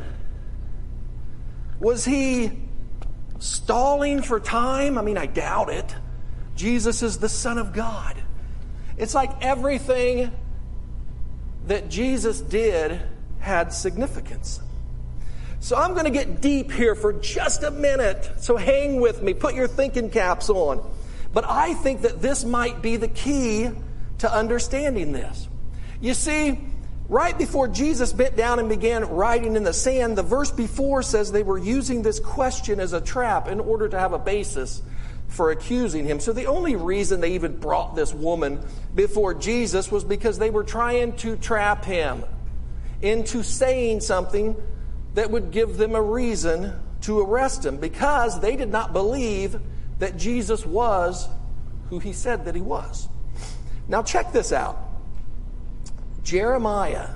Was 1.81 2.05
he 2.05 2.53
stalling 3.39 4.23
for 4.23 4.39
time? 4.39 4.99
I 4.99 5.03
mean, 5.03 5.19
I 5.19 5.27
doubt 5.27 5.71
it. 5.71 5.95
Jesus 6.55 7.03
is 7.03 7.19
the 7.19 7.29
Son 7.29 7.59
of 7.59 7.73
God. 7.73 8.17
It's 8.97 9.15
like 9.15 9.43
everything 9.43 10.31
that 11.67 11.89
Jesus 11.89 12.41
did 12.41 13.01
had 13.41 13.73
significance. 13.73 14.61
So 15.63 15.77
I'm 15.77 15.93
going 15.93 16.07
to 16.07 16.11
get 16.11 16.41
deep 16.41 16.73
here 16.73 16.97
for 16.97 17.13
just 17.13 17.63
a 17.63 17.71
minute. 17.71 18.33
So 18.39 18.57
hang 18.57 19.01
with 19.01 19.23
me. 19.23 19.33
Put 19.33 19.55
your 19.55 19.69
thinking 19.69 20.11
caps 20.11 20.51
on. 20.51 20.85
But 21.33 21.45
I 21.49 21.75
think 21.75 22.03
that 22.03 22.21
this 22.21 22.45
might 22.45 22.83
be 22.83 22.97
the 22.97 23.07
key 23.07 23.71
to 24.19 24.35
understanding 24.35 25.13
this. 25.13 25.47
You 26.01 26.15
see, 26.15 26.59
right 27.09 27.39
before 27.39 27.69
Jesus 27.69 28.13
bent 28.13 28.35
down 28.37 28.59
and 28.59 28.69
began 28.69 29.05
writing 29.05 29.55
in 29.55 29.63
the 29.63 29.73
sand, 29.73 30.19
the 30.19 30.25
verse 30.25 30.51
before 30.51 31.01
says 31.05 31.31
they 31.31 31.45
were 31.45 31.59
using 31.59 32.03
this 32.03 32.19
question 32.19 32.81
as 32.81 32.93
a 32.93 33.01
trap 33.01 33.47
in 33.47 33.61
order 33.61 33.89
to 33.89 33.97
have 33.97 34.13
a 34.13 34.19
basis 34.19 34.83
for 35.29 35.53
accusing 35.53 36.05
him. 36.05 36.19
So 36.19 36.33
the 36.33 36.47
only 36.47 36.75
reason 36.75 37.21
they 37.21 37.35
even 37.35 37.57
brought 37.57 37.95
this 37.95 38.13
woman 38.13 38.61
before 38.97 39.33
Jesus 39.33 39.93
was 39.93 40.03
because 40.03 40.41
they 40.41 40.51
were 40.51 40.65
trying 40.65 41.17
to 41.19 41.37
trap 41.37 41.85
him 41.85 42.25
into 43.01 43.45
saying 43.45 44.01
something 44.01 44.57
that 45.15 45.31
would 45.31 45.51
give 45.51 45.77
them 45.77 45.95
a 45.95 46.03
reason 46.03 46.73
to 47.03 47.21
arrest 47.21 47.67
him 47.67 47.77
because 47.77 48.41
they 48.41 48.57
did 48.57 48.71
not 48.71 48.93
believe 48.93 49.59
that 49.99 50.17
Jesus 50.17 50.65
was 50.65 51.29
who 51.91 51.99
he 51.99 52.13
said 52.13 52.47
that 52.47 52.55
he 52.55 52.61
was. 52.61 53.09
Now, 53.89 54.03
check 54.03 54.33
this 54.33 54.53
out 54.53 54.79
Jeremiah, 56.23 57.11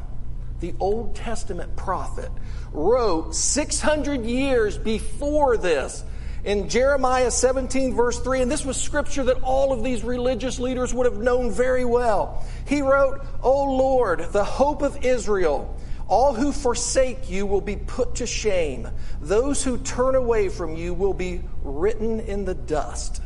the 0.60 0.74
Old 0.80 1.14
Testament 1.14 1.76
prophet, 1.76 2.30
wrote 2.72 3.34
600 3.34 4.24
years 4.24 4.76
before 4.76 5.56
this 5.56 6.04
in 6.44 6.68
Jeremiah 6.68 7.30
17, 7.30 7.94
verse 7.94 8.20
3, 8.20 8.42
and 8.42 8.50
this 8.50 8.64
was 8.64 8.80
scripture 8.80 9.24
that 9.24 9.42
all 9.42 9.72
of 9.72 9.82
these 9.82 10.04
religious 10.04 10.60
leaders 10.60 10.94
would 10.94 11.06
have 11.06 11.18
known 11.18 11.50
very 11.50 11.84
well. 11.84 12.44
He 12.68 12.82
wrote, 12.82 13.20
O 13.42 13.64
Lord, 13.64 14.32
the 14.32 14.44
hope 14.44 14.82
of 14.82 15.04
Israel 15.04 15.76
all 16.08 16.34
who 16.34 16.52
forsake 16.52 17.28
you 17.30 17.46
will 17.46 17.60
be 17.60 17.76
put 17.76 18.16
to 18.16 18.26
shame. 18.26 18.88
Those 19.20 19.64
who 19.64 19.78
turn 19.78 20.14
away 20.14 20.48
from 20.48 20.76
you 20.76 20.94
will 20.94 21.14
be 21.14 21.42
written 21.62 22.20
in 22.20 22.44
the 22.44 22.54
dust 22.54 23.22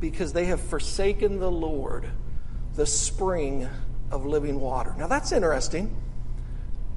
because 0.00 0.32
they 0.32 0.46
have 0.46 0.60
forsaken 0.60 1.38
the 1.38 1.50
Lord, 1.50 2.08
the 2.74 2.86
spring 2.86 3.68
of 4.10 4.24
living 4.24 4.60
water. 4.60 4.94
Now 4.96 5.06
that's 5.06 5.32
interesting. 5.32 5.94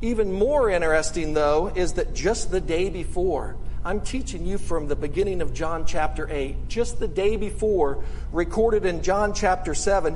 Even 0.02 0.32
more 0.32 0.70
interesting, 0.70 1.34
though, 1.34 1.72
is 1.76 1.94
that 1.94 2.14
just 2.14 2.52
the 2.52 2.62
day 2.62 2.90
before, 2.90 3.58
I'm 3.84 4.02
teaching 4.02 4.46
you 4.46 4.58
from 4.58 4.88
the 4.88 4.96
beginning 4.96 5.42
of 5.42 5.54
John 5.54 5.86
chapter 5.86 6.30
8, 6.30 6.68
just 6.68 7.00
the 7.00 7.08
day 7.08 7.36
before, 7.36 8.04
recorded 8.32 8.86
in 8.86 9.02
John 9.02 9.34
chapter 9.34 9.74
7, 9.74 10.16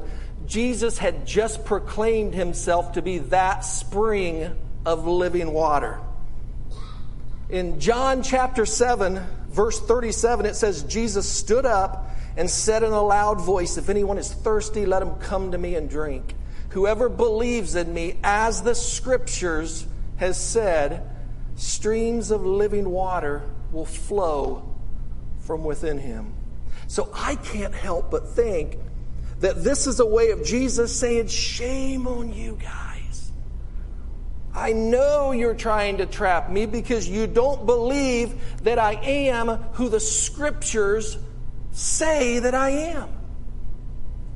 Jesus 0.51 0.97
had 0.97 1.25
just 1.25 1.63
proclaimed 1.63 2.33
himself 2.33 2.91
to 2.93 3.01
be 3.01 3.19
that 3.19 3.61
spring 3.61 4.53
of 4.85 5.07
living 5.07 5.53
water. 5.53 5.97
In 7.49 7.79
John 7.79 8.21
chapter 8.21 8.65
7, 8.65 9.25
verse 9.47 9.79
37, 9.79 10.45
it 10.45 10.57
says, 10.57 10.83
Jesus 10.83 11.25
stood 11.25 11.65
up 11.65 12.09
and 12.35 12.49
said 12.49 12.83
in 12.83 12.91
a 12.91 13.01
loud 13.01 13.39
voice, 13.39 13.77
If 13.77 13.87
anyone 13.87 14.17
is 14.17 14.29
thirsty, 14.29 14.85
let 14.85 15.01
him 15.01 15.15
come 15.15 15.53
to 15.53 15.57
me 15.57 15.75
and 15.75 15.89
drink. 15.89 16.35
Whoever 16.71 17.07
believes 17.07 17.75
in 17.75 17.93
me, 17.93 18.17
as 18.21 18.61
the 18.61 18.75
scriptures 18.75 19.87
has 20.17 20.37
said, 20.37 21.09
streams 21.55 22.29
of 22.29 22.45
living 22.45 22.89
water 22.89 23.41
will 23.71 23.85
flow 23.85 24.69
from 25.39 25.63
within 25.63 25.97
him. 25.97 26.33
So 26.87 27.09
I 27.13 27.35
can't 27.37 27.73
help 27.73 28.11
but 28.11 28.27
think 28.27 28.77
that 29.41 29.63
this 29.63 29.87
is 29.87 29.99
a 29.99 30.05
way 30.05 30.31
of 30.31 30.45
Jesus 30.45 30.97
saying, 30.97 31.27
Shame 31.27 32.07
on 32.07 32.33
you 32.33 32.57
guys. 32.61 33.31
I 34.53 34.73
know 34.73 35.31
you're 35.31 35.55
trying 35.55 35.97
to 35.97 36.05
trap 36.05 36.49
me 36.49 36.65
because 36.65 37.07
you 37.07 37.27
don't 37.27 37.65
believe 37.65 38.33
that 38.63 38.79
I 38.79 38.93
am 38.93 39.47
who 39.73 39.89
the 39.89 39.99
scriptures 39.99 41.17
say 41.71 42.39
that 42.39 42.53
I 42.53 42.69
am? 42.69 43.09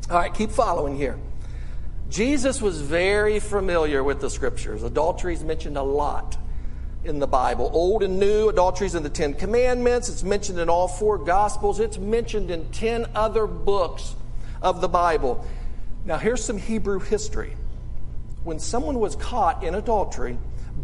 All 0.10 0.18
right, 0.18 0.34
keep 0.34 0.52
following 0.52 0.96
here. 0.96 1.18
Jesus 2.10 2.62
was 2.62 2.82
very 2.82 3.40
familiar 3.40 4.04
with 4.04 4.22
the 4.22 4.30
scriptures. 4.30 4.84
Adultery 4.84 5.34
is 5.34 5.44
mentioned 5.44 5.78
a 5.78 5.84
lot 5.84 6.38
in 7.04 7.20
the 7.20 7.28
Bible. 7.28 7.70
Old 7.74 8.04
and 8.04 8.20
new, 8.20 8.50
adultery 8.50 8.88
is 8.88 8.96
in 8.96 9.04
the 9.04 9.10
Ten 9.10 9.34
Commandments. 9.34 10.08
It's 10.08 10.24
mentioned 10.24 10.60
in 10.60 10.70
all 10.70 10.88
four 10.88 11.18
Gospels. 11.18 11.80
It's 11.80 11.98
mentioned 11.98 12.52
in 12.52 12.72
10 12.72 13.08
other 13.16 13.48
books 13.48 14.16
of 14.66 14.82
the 14.82 14.90
Bible. 14.90 15.46
Now, 16.06 16.18
here's 16.18 16.44
some 16.44 16.58
Hebrew 16.58 17.00
history. 17.00 17.56
When 18.44 18.60
someone 18.60 19.00
was 19.00 19.16
caught 19.16 19.64
in 19.64 19.76
adultery, 19.76 20.38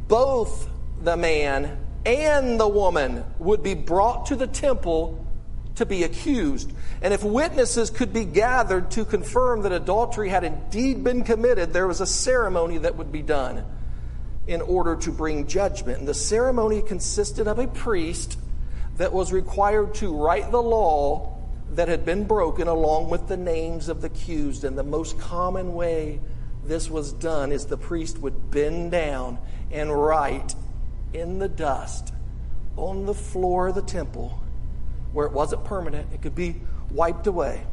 both 0.08 0.70
the 1.02 1.18
man 1.18 1.80
and 2.06 2.60
the 2.60 2.68
woman 2.68 3.26
would 3.40 3.64
be 3.64 3.74
brought 3.74 4.28
to 4.28 4.36
the 4.36 4.46
temple 4.46 5.26
to 5.76 5.86
be 5.86 6.04
accused. 6.04 6.72
And 7.02 7.12
if 7.12 7.24
witnesses 7.24 7.90
could 7.90 8.14
be 8.14 8.24
gathered 8.24 8.92
to 8.92 9.04
confirm 9.04 9.64
that 9.64 9.72
adultery 9.72 10.30
had 10.30 10.44
indeed 10.44 11.04
been 11.04 11.24
committed, 11.24 11.74
there 11.74 11.88
was 11.88 12.02
a 12.02 12.06
ceremony 12.06 12.78
that 12.80 12.98
would 12.98 13.12
be 13.12 13.24
done 13.24 13.66
in 14.46 14.62
order 14.62 14.96
to 14.98 15.12
bring 15.12 15.48
judgment. 15.48 16.00
And 16.00 16.08
the 16.08 16.14
ceremony 16.14 16.84
consisted 16.84 17.48
of 17.48 17.58
a 17.58 17.68
priest 17.68 18.38
that 18.98 19.12
was 19.12 19.34
required 19.34 19.96
to 19.96 20.14
write 20.14 20.52
the 20.52 20.62
law 20.62 21.31
that 21.72 21.88
had 21.88 22.06
been 22.06 22.26
broken 22.26 22.68
along 22.68 23.10
with 23.10 23.28
the 23.28 23.38
names 23.38 23.90
of 23.90 24.02
the 24.02 24.08
accused. 24.08 24.64
And 24.64 24.78
the 24.78 24.84
most 24.84 25.18
common 25.20 25.74
way 25.74 26.20
this 26.66 26.90
was 26.90 27.14
done 27.14 27.52
is 27.52 27.66
the 27.66 27.78
priest 27.78 28.20
would 28.20 28.52
bend 28.52 28.92
down 28.92 29.38
and 29.72 29.92
write 29.92 30.56
in 31.14 31.40
the 31.40 31.50
dust 31.50 32.14
on 32.78 33.06
the 33.06 33.14
floor 33.14 33.70
of 33.70 33.76
the 33.76 33.82
temple 33.82 34.40
where 35.14 35.26
it 35.26 35.34
wasn't 35.34 35.64
permanent, 35.66 36.08
it 36.14 36.22
could 36.22 36.36
be 36.36 36.56
wiped 36.92 37.28
away. 37.28 37.66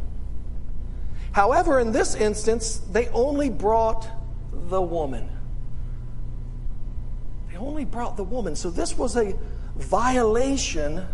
However, 1.32 1.78
in 1.78 1.92
this 1.92 2.14
instance, 2.14 2.78
they 2.90 3.08
only 3.08 3.50
brought 3.50 4.08
the 4.52 4.82
woman 4.82 5.28
They 7.50 7.56
only 7.56 7.84
brought 7.84 8.16
the 8.16 8.24
woman. 8.24 8.56
So 8.56 8.70
this 8.70 8.96
was 8.96 9.16
a 9.16 9.36
violation 9.76 11.06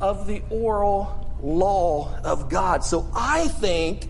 of 0.00 0.26
the 0.26 0.42
oral 0.50 1.23
law 1.44 2.16
of 2.24 2.48
God. 2.48 2.84
So 2.84 3.08
I 3.14 3.48
think, 3.48 4.08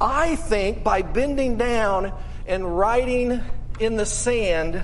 I 0.00 0.36
think 0.36 0.84
by 0.84 1.02
bending 1.02 1.56
down 1.56 2.12
and 2.46 2.78
writing 2.78 3.40
in 3.80 3.96
the 3.96 4.06
sand 4.06 4.82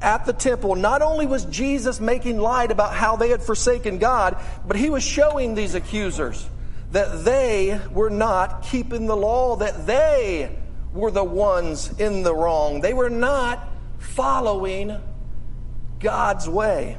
at 0.00 0.24
the 0.24 0.32
temple, 0.32 0.74
not 0.74 1.02
only 1.02 1.26
was 1.26 1.44
Jesus 1.46 2.00
making 2.00 2.38
light 2.38 2.70
about 2.70 2.94
how 2.94 3.16
they 3.16 3.28
had 3.28 3.42
forsaken 3.42 3.98
God, 3.98 4.36
but 4.66 4.76
he 4.76 4.90
was 4.90 5.02
showing 5.02 5.54
these 5.54 5.74
accusers 5.74 6.48
that 6.92 7.24
they 7.24 7.78
were 7.92 8.10
not 8.10 8.62
keeping 8.62 9.06
the 9.06 9.16
law, 9.16 9.56
that 9.56 9.86
they 9.86 10.56
were 10.94 11.10
the 11.10 11.24
ones 11.24 11.92
in 12.00 12.22
the 12.22 12.34
wrong. 12.34 12.80
They 12.80 12.94
were 12.94 13.10
not 13.10 13.68
following 13.98 14.96
God's 16.00 16.48
way. 16.48 16.96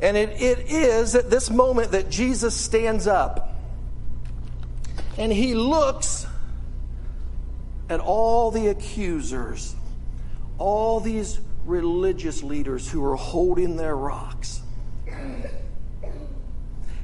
And 0.00 0.16
it, 0.16 0.40
it 0.40 0.70
is 0.70 1.14
at 1.14 1.28
this 1.30 1.50
moment 1.50 1.92
that 1.92 2.08
Jesus 2.08 2.54
stands 2.54 3.06
up 3.06 3.54
and 5.16 5.32
he 5.32 5.54
looks 5.54 6.26
at 7.90 8.00
all 8.00 8.50
the 8.50 8.68
accusers, 8.68 9.74
all 10.58 11.00
these 11.00 11.40
religious 11.64 12.42
leaders 12.42 12.88
who 12.88 13.04
are 13.04 13.16
holding 13.16 13.76
their 13.76 13.96
rocks. 13.96 14.62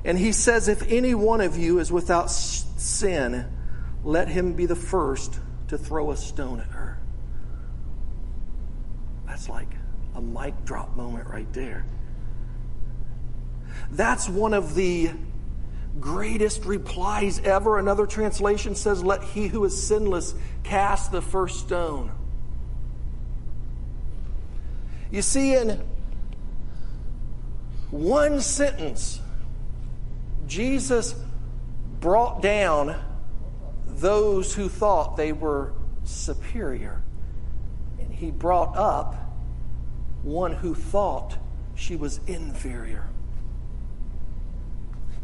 And 0.05 0.19
he 0.19 0.33
says, 0.33 0.69
If 0.69 0.91
any 0.91 1.15
one 1.15 1.41
of 1.41 1.57
you 1.57 1.81
is 1.81 1.91
without 1.91 2.31
sin, 2.31 3.47
let 4.05 4.29
him 4.29 4.53
be 4.53 4.67
the 4.67 4.77
first 4.77 5.41
to 5.69 5.79
throw 5.79 6.11
a 6.11 6.17
stone 6.17 6.61
at 6.61 6.69
her. 6.69 6.99
That's 9.27 9.49
like 9.49 9.69
a 10.15 10.21
mic 10.21 10.55
drop 10.65 10.95
moment 10.97 11.27
right 11.29 11.51
there. 11.53 11.85
That's 13.91 14.29
one 14.29 14.55
of 14.55 14.75
the 14.75 15.11
greatest 16.01 16.65
replies 16.65 17.41
ever. 17.41 17.79
Another 17.79 18.07
translation 18.07 18.75
says, 18.75 19.03
Let 19.05 19.23
he 19.23 19.49
who 19.49 19.65
is 19.65 19.87
sinless 19.87 20.35
cast 20.63 21.13
the 21.13 21.23
first 21.23 21.61
stone. 21.61 22.13
You 25.11 25.23
see, 25.23 25.55
in 25.55 25.83
one 27.91 28.41
sentence, 28.41 29.21
Jesus 30.47 31.15
brought 32.01 32.43
down 32.43 33.01
those 33.87 34.55
who 34.55 34.69
thought 34.69 35.17
they 35.17 35.33
were 35.33 35.73
superior. 36.03 37.03
And 37.99 38.13
he 38.13 38.31
brought 38.31 38.77
up 38.77 39.15
one 40.23 40.53
who 40.53 40.75
thought 40.75 41.39
she 41.75 41.97
was 41.97 42.21
inferior. 42.27 43.07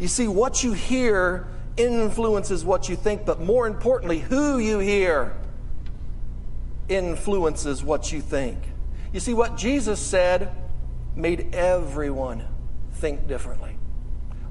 You 0.01 0.09
see, 0.09 0.29
what 0.29 0.65
you 0.65 0.73
hear 0.73 1.47
influences 1.77 2.65
what 2.65 2.89
you 2.89 2.97
think, 2.97 3.27
but 3.27 3.39
more 3.39 3.67
importantly, 3.67 4.19
who 4.19 4.59
you 4.59 4.79
hear 4.79 5.37
influences 6.89 7.85
what 7.85 8.11
you 8.11 8.23
think. 8.23 8.59
You 9.13 9.21
see, 9.21 9.35
what 9.35 9.59
Jesus 9.59 10.01
said 10.01 10.57
made 11.15 11.55
everyone 11.55 12.47
think 12.95 13.29
differently. 13.29 13.77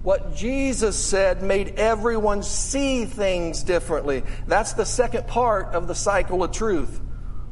What 0.03 0.35
Jesus 0.35 0.95
said 0.95 1.41
made 1.41 1.69
everyone 1.79 2.43
see 2.43 3.05
things 3.05 3.63
differently. 3.63 4.21
That's 4.45 4.73
the 4.73 4.85
second 4.85 5.25
part 5.25 5.73
of 5.73 5.87
the 5.87 5.95
cycle 5.95 6.43
of 6.43 6.51
truth. 6.51 7.01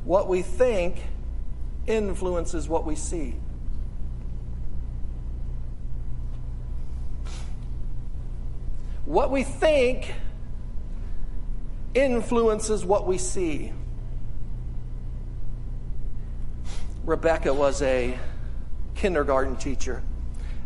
What 0.03 0.29
we 0.29 0.43
think 0.43 1.01
influences 1.87 2.69
what 2.69 2.85
we 2.85 2.95
see. 2.95 3.37
What 9.07 9.31
we 9.31 9.43
think 9.43 10.13
influences 11.93 12.83
what 12.83 13.07
we 13.07 13.17
see. 13.17 13.71
Rebecca 17.05 17.53
was 17.53 17.81
a 17.81 18.19
kindergarten 18.95 19.55
teacher. 19.55 20.03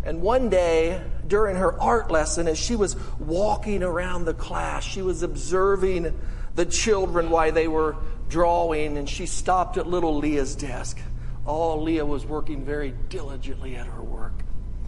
And 0.03 0.23
one 0.23 0.49
day, 0.49 1.03
during 1.27 1.55
her 1.57 1.79
art 1.79 2.09
lesson, 2.09 2.47
as 2.47 2.57
she 2.57 2.75
was 2.75 2.95
walking 3.19 3.83
around 3.83 4.25
the 4.25 4.33
class, 4.33 4.83
she 4.83 5.03
was 5.03 5.21
observing 5.21 6.19
the 6.55 6.65
children 6.65 7.29
while 7.29 7.51
they 7.51 7.67
were 7.67 7.95
drawing, 8.27 8.97
and 8.97 9.07
she 9.07 9.27
stopped 9.27 9.77
at 9.77 9.85
little 9.85 10.17
Leah's 10.17 10.55
desk. 10.55 10.97
Oh, 11.45 11.77
Leah 11.77 12.07
was 12.07 12.25
working 12.25 12.65
very 12.65 12.95
diligently 13.09 13.75
at 13.75 13.85
her 13.85 14.01
work. 14.01 14.33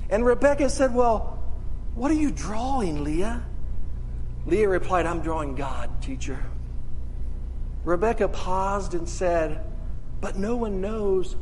And 0.09 0.25
Rebecca 0.25 0.71
said, 0.71 0.95
Well, 0.95 1.32
what 1.95 2.11
are 2.11 2.15
you 2.15 2.31
drawing, 2.31 3.03
Leah? 3.03 3.43
Leah 4.45 4.67
replied, 4.67 5.05
I'm 5.05 5.21
drawing 5.21 5.55
God, 5.55 6.01
teacher. 6.01 6.43
Rebecca 7.83 8.27
paused 8.27 8.93
and 8.93 9.07
said, 9.07 9.63
But 10.21 10.37
no 10.37 10.55
one 10.55 10.81
knows 10.81 11.35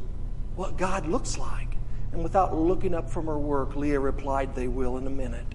what 0.56 0.78
God 0.78 1.08
looks 1.08 1.38
like. 1.38 1.78
And 2.12 2.24
without 2.24 2.56
looking 2.56 2.94
up 2.94 3.10
from 3.10 3.28
her 3.28 3.40
work, 3.40 3.76
Leah 3.76 4.00
replied, 4.00 4.56
They 4.56 4.68
will 4.68 4.98
in 4.98 5.08
a 5.08 5.12
minute. 5.12 5.46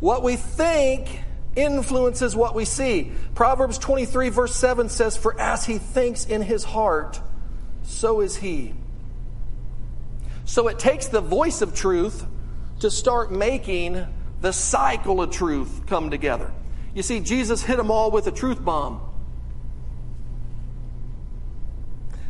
What 0.00 0.22
we 0.22 0.36
think 0.36 1.22
influences 1.56 2.34
what 2.34 2.54
we 2.54 2.64
see. 2.64 3.12
Proverbs 3.34 3.78
23, 3.78 4.28
verse 4.28 4.54
7 4.54 4.88
says, 4.88 5.16
For 5.16 5.38
as 5.40 5.64
he 5.64 5.78
thinks 5.78 6.24
in 6.24 6.42
his 6.42 6.64
heart, 6.64 7.20
so 7.84 8.20
is 8.20 8.36
he. 8.36 8.74
So 10.44 10.68
it 10.68 10.78
takes 10.78 11.06
the 11.06 11.20
voice 11.20 11.62
of 11.62 11.74
truth 11.74 12.26
to 12.80 12.90
start 12.90 13.32
making 13.32 14.06
the 14.40 14.52
cycle 14.52 15.22
of 15.22 15.30
truth 15.30 15.86
come 15.86 16.10
together. 16.10 16.52
You 16.94 17.02
see, 17.02 17.20
Jesus 17.20 17.62
hit 17.62 17.76
them 17.76 17.90
all 17.90 18.10
with 18.10 18.26
a 18.26 18.32
truth 18.32 18.64
bomb. 18.64 19.00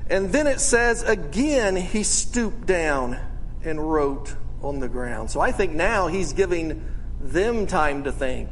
And 0.09 0.33
then 0.33 0.47
it 0.47 0.61
says, 0.61 1.03
again, 1.03 1.77
he 1.77 2.03
stooped 2.03 2.67
down 2.67 3.19
and 3.65 3.81
wrote 3.81 4.37
on 4.63 4.79
the 4.79 4.89
ground. 4.89 5.31
So 5.31 5.41
I 5.41 5.51
think 5.51 5.73
now 5.73 6.09
he's 6.09 6.35
giving 6.35 6.85
them 7.21 7.67
time 7.67 8.05
to 8.05 8.13
think, 8.13 8.51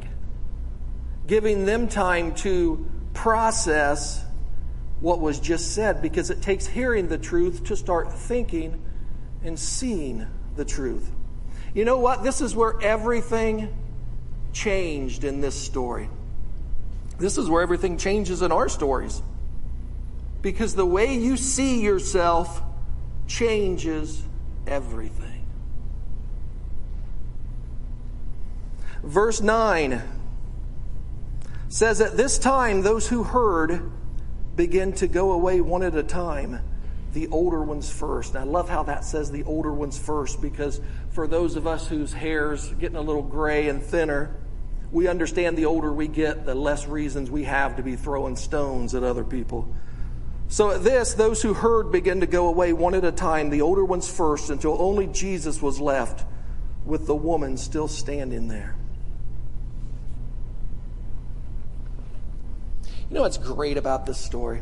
giving 1.27 1.65
them 1.65 1.87
time 1.87 2.33
to 2.35 2.89
process 3.13 4.23
what 4.99 5.19
was 5.19 5.39
just 5.39 5.73
said, 5.73 6.01
because 6.01 6.31
it 6.31 6.41
takes 6.41 6.65
hearing 6.65 7.07
the 7.07 7.17
truth 7.17 7.65
to 7.65 7.75
start 7.75 8.11
thinking 8.11 8.83
and 9.43 9.59
seeing 9.59 10.25
the 10.55 10.65
truth. 10.65 11.09
You 11.73 11.85
know 11.85 11.99
what? 11.99 12.23
This 12.23 12.41
is 12.41 12.55
where 12.55 12.79
everything 12.81 13.73
changed 14.53 15.23
in 15.23 15.41
this 15.41 15.59
story. 15.59 16.09
This 17.17 17.37
is 17.37 17.49
where 17.49 17.61
everything 17.61 17.97
changes 17.97 18.41
in 18.41 18.51
our 18.51 18.69
stories 18.69 19.21
because 20.41 20.75
the 20.75 20.85
way 20.85 21.15
you 21.15 21.37
see 21.37 21.81
yourself 21.81 22.61
changes 23.27 24.21
everything. 24.67 25.45
Verse 29.01 29.41
9 29.41 30.01
says, 31.69 32.01
At 32.01 32.17
this 32.17 32.37
time, 32.37 32.81
those 32.81 33.07
who 33.07 33.23
heard 33.23 33.91
began 34.55 34.93
to 34.93 35.07
go 35.07 35.31
away 35.31 35.61
one 35.61 35.83
at 35.83 35.95
a 35.95 36.03
time, 36.03 36.59
the 37.13 37.27
older 37.29 37.61
ones 37.61 37.91
first. 37.91 38.35
And 38.35 38.43
I 38.43 38.43
love 38.43 38.69
how 38.69 38.83
that 38.83 39.05
says 39.05 39.31
the 39.31 39.43
older 39.43 39.71
ones 39.71 39.97
first 39.97 40.41
because 40.41 40.81
for 41.11 41.27
those 41.27 41.55
of 41.55 41.67
us 41.67 41.87
whose 41.87 42.11
hair's 42.11 42.69
getting 42.73 42.97
a 42.97 43.01
little 43.01 43.21
gray 43.21 43.69
and 43.69 43.81
thinner, 43.81 44.35
we 44.91 45.07
understand 45.07 45.57
the 45.57 45.65
older 45.65 45.91
we 45.91 46.07
get, 46.07 46.45
the 46.45 46.55
less 46.55 46.87
reasons 46.87 47.29
we 47.29 47.43
have 47.43 47.77
to 47.77 47.83
be 47.83 47.95
throwing 47.95 48.35
stones 48.35 48.93
at 48.95 49.03
other 49.03 49.23
people. 49.23 49.73
So 50.49 50.71
at 50.71 50.83
this, 50.83 51.13
those 51.13 51.41
who 51.41 51.53
heard 51.53 51.91
began 51.91 52.19
to 52.19 52.27
go 52.27 52.47
away 52.47 52.73
one 52.73 52.93
at 52.93 53.03
a 53.03 53.11
time, 53.11 53.49
the 53.49 53.61
older 53.61 53.83
ones 53.83 54.09
first, 54.09 54.49
until 54.49 54.79
only 54.79 55.07
Jesus 55.07 55.61
was 55.61 55.79
left 55.79 56.25
with 56.85 57.07
the 57.07 57.15
woman 57.15 57.57
still 57.57 57.87
standing 57.87 58.47
there. 58.47 58.75
You 63.09 63.15
know 63.15 63.21
what's 63.21 63.37
great 63.37 63.77
about 63.77 64.05
this 64.05 64.17
story? 64.17 64.61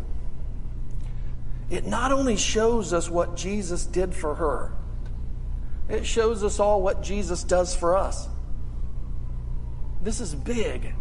It 1.71 1.87
not 1.87 2.11
only 2.11 2.35
shows 2.35 2.91
us 2.91 3.09
what 3.09 3.37
Jesus 3.37 3.85
did 3.85 4.13
for 4.13 4.35
her, 4.35 4.73
it 5.87 6.05
shows 6.05 6.43
us 6.43 6.59
all 6.59 6.81
what 6.81 7.01
Jesus 7.01 7.45
does 7.45 7.73
for 7.73 7.95
us. 7.97 8.27
This 10.01 10.19
is 10.19 10.35
big. 10.35 10.93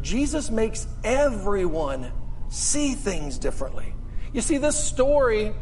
Jesus 0.00 0.50
makes 0.50 0.88
everyone 1.04 2.10
see 2.48 2.94
things 2.94 3.38
differently. 3.38 3.94
You 4.32 4.40
see, 4.40 4.58
this 4.58 4.76
story, 4.76 5.54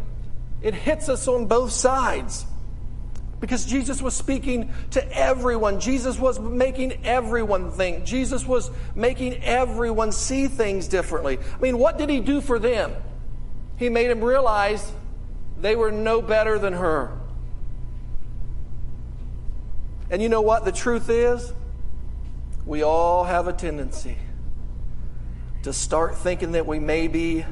it 0.62 0.72
hits 0.72 1.10
us 1.10 1.28
on 1.28 1.46
both 1.46 1.70
sides. 1.70 2.46
Because 3.40 3.66
Jesus 3.66 4.00
was 4.00 4.14
speaking 4.14 4.72
to 4.92 5.16
everyone. 5.16 5.80
Jesus 5.80 6.18
was 6.18 6.40
making 6.40 7.04
everyone 7.04 7.70
think. 7.72 8.06
Jesus 8.06 8.46
was 8.46 8.70
making 8.94 9.34
everyone 9.42 10.12
see 10.12 10.48
things 10.48 10.88
differently. 10.88 11.38
I 11.38 11.60
mean, 11.60 11.76
what 11.76 11.98
did 11.98 12.08
he 12.08 12.20
do 12.20 12.40
for 12.40 12.58
them? 12.58 12.94
He 13.76 13.88
made 13.88 14.08
them 14.08 14.22
realize 14.22 14.92
they 15.60 15.76
were 15.76 15.90
no 15.90 16.22
better 16.22 16.58
than 16.58 16.74
her. 16.74 17.18
And 20.10 20.22
you 20.22 20.28
know 20.28 20.42
what 20.42 20.64
the 20.64 20.72
truth 20.72 21.08
is? 21.08 21.52
We 22.66 22.82
all 22.82 23.24
have 23.24 23.48
a 23.48 23.52
tendency 23.52 24.16
to 25.62 25.72
start 25.72 26.16
thinking 26.16 26.52
that 26.52 26.66
we 26.66 26.78
may 26.78 27.08
be 27.08 27.44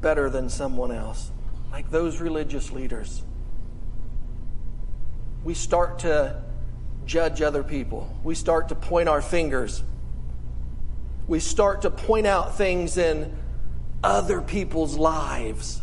better 0.00 0.30
than 0.30 0.48
someone 0.48 0.90
else, 0.90 1.30
like 1.70 1.90
those 1.90 2.20
religious 2.20 2.72
leaders. 2.72 3.22
We 5.44 5.54
start 5.54 6.00
to 6.00 6.42
judge 7.04 7.40
other 7.42 7.62
people, 7.62 8.12
we 8.24 8.34
start 8.34 8.68
to 8.70 8.74
point 8.74 9.08
our 9.08 9.22
fingers, 9.22 9.82
we 11.28 11.38
start 11.38 11.82
to 11.82 11.90
point 11.90 12.26
out 12.26 12.56
things 12.56 12.96
in 12.96 13.36
other 14.06 14.40
people's 14.40 14.96
lives. 14.96 15.82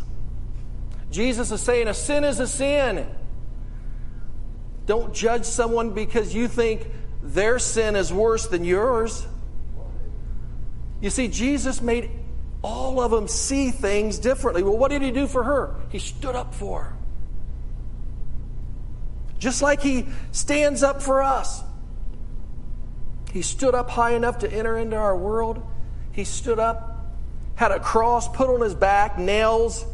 Jesus 1.10 1.52
is 1.52 1.60
saying 1.60 1.88
a 1.88 1.94
sin 1.94 2.24
is 2.24 2.40
a 2.40 2.46
sin. 2.46 3.06
Don't 4.86 5.14
judge 5.14 5.44
someone 5.44 5.90
because 5.90 6.34
you 6.34 6.48
think 6.48 6.86
their 7.22 7.58
sin 7.58 7.96
is 7.96 8.12
worse 8.12 8.46
than 8.46 8.64
yours. 8.64 9.26
You 11.00 11.10
see, 11.10 11.28
Jesus 11.28 11.80
made 11.80 12.10
all 12.62 13.00
of 13.00 13.10
them 13.10 13.28
see 13.28 13.70
things 13.70 14.18
differently. 14.18 14.62
Well, 14.62 14.78
what 14.78 14.90
did 14.90 15.02
he 15.02 15.10
do 15.10 15.26
for 15.26 15.44
her? 15.44 15.76
He 15.90 15.98
stood 15.98 16.34
up 16.34 16.54
for 16.54 16.84
her. 16.84 16.96
Just 19.38 19.60
like 19.60 19.82
he 19.82 20.06
stands 20.32 20.82
up 20.82 21.02
for 21.02 21.22
us. 21.22 21.62
He 23.32 23.42
stood 23.42 23.74
up 23.74 23.90
high 23.90 24.14
enough 24.14 24.38
to 24.38 24.50
enter 24.50 24.78
into 24.78 24.96
our 24.96 25.16
world. 25.16 25.62
He 26.12 26.24
stood 26.24 26.58
up, 26.58 26.93
had 27.56 27.72
a 27.72 27.80
cross 27.80 28.28
put 28.28 28.48
on 28.48 28.60
his 28.60 28.74
back, 28.74 29.18
nails 29.18 29.84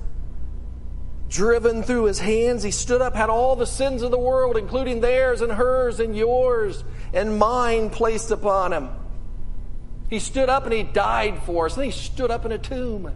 driven 1.29 1.83
through 1.83 2.05
his 2.05 2.18
hands. 2.18 2.62
He 2.62 2.70
stood 2.70 3.01
up, 3.01 3.14
had 3.14 3.31
all 3.31 3.57
the 3.57 3.66
sins 3.66 4.03
of 4.03 4.11
the 4.11 4.18
world, 4.18 4.57
including 4.57 5.01
theirs 5.01 5.40
and 5.40 5.53
hers 5.53 6.01
and 6.01 6.16
yours 6.16 6.85
and 7.12 7.38
mine, 7.38 7.90
placed 7.90 8.31
upon 8.31 8.73
him. 8.73 8.88
He 10.09 10.18
stood 10.18 10.49
up 10.49 10.64
and 10.64 10.73
he 10.73 10.83
died 10.83 11.42
for 11.44 11.66
us. 11.66 11.77
And 11.77 11.85
he 11.85 11.92
stood 11.92 12.31
up 12.31 12.44
in 12.44 12.53
a 12.53 12.59
tomb. 12.59 13.12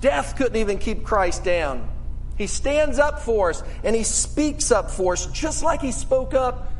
Death 0.00 0.36
couldn't 0.36 0.56
even 0.56 0.78
keep 0.78 1.04
Christ 1.04 1.42
down. 1.42 1.88
He 2.36 2.46
stands 2.46 2.98
up 2.98 3.20
for 3.20 3.50
us 3.50 3.62
and 3.82 3.96
he 3.96 4.02
speaks 4.02 4.70
up 4.70 4.90
for 4.90 5.14
us, 5.14 5.26
just 5.26 5.62
like 5.62 5.80
he 5.80 5.92
spoke 5.92 6.34
up 6.34 6.70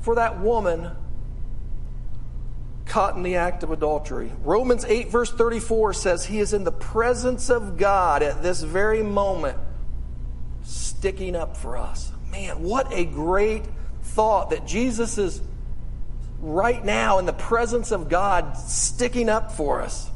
for 0.00 0.16
that 0.16 0.40
woman 0.40 0.90
caught 2.86 3.16
in 3.16 3.22
the 3.22 3.36
act 3.36 3.62
of 3.62 3.70
adultery. 3.70 4.32
Romans 4.42 4.84
8, 4.84 5.08
verse 5.08 5.30
34 5.30 5.94
says, 5.94 6.24
He 6.24 6.40
is 6.40 6.52
in 6.52 6.64
the 6.64 6.72
presence 6.72 7.50
of 7.50 7.76
God 7.76 8.22
at 8.22 8.42
this 8.42 8.62
very 8.62 9.02
moment, 9.02 9.58
sticking 10.62 11.36
up 11.36 11.56
for 11.56 11.76
us. 11.76 12.12
Man, 12.30 12.62
what 12.62 12.92
a 12.92 13.04
great 13.04 13.64
thought 14.02 14.50
that 14.50 14.66
Jesus 14.66 15.18
is 15.18 15.40
right 16.40 16.84
now 16.84 17.18
in 17.18 17.26
the 17.26 17.32
presence 17.32 17.92
of 17.92 18.08
God, 18.08 18.56
sticking 18.56 19.28
up 19.28 19.52
for 19.52 19.80
us. 19.80 20.10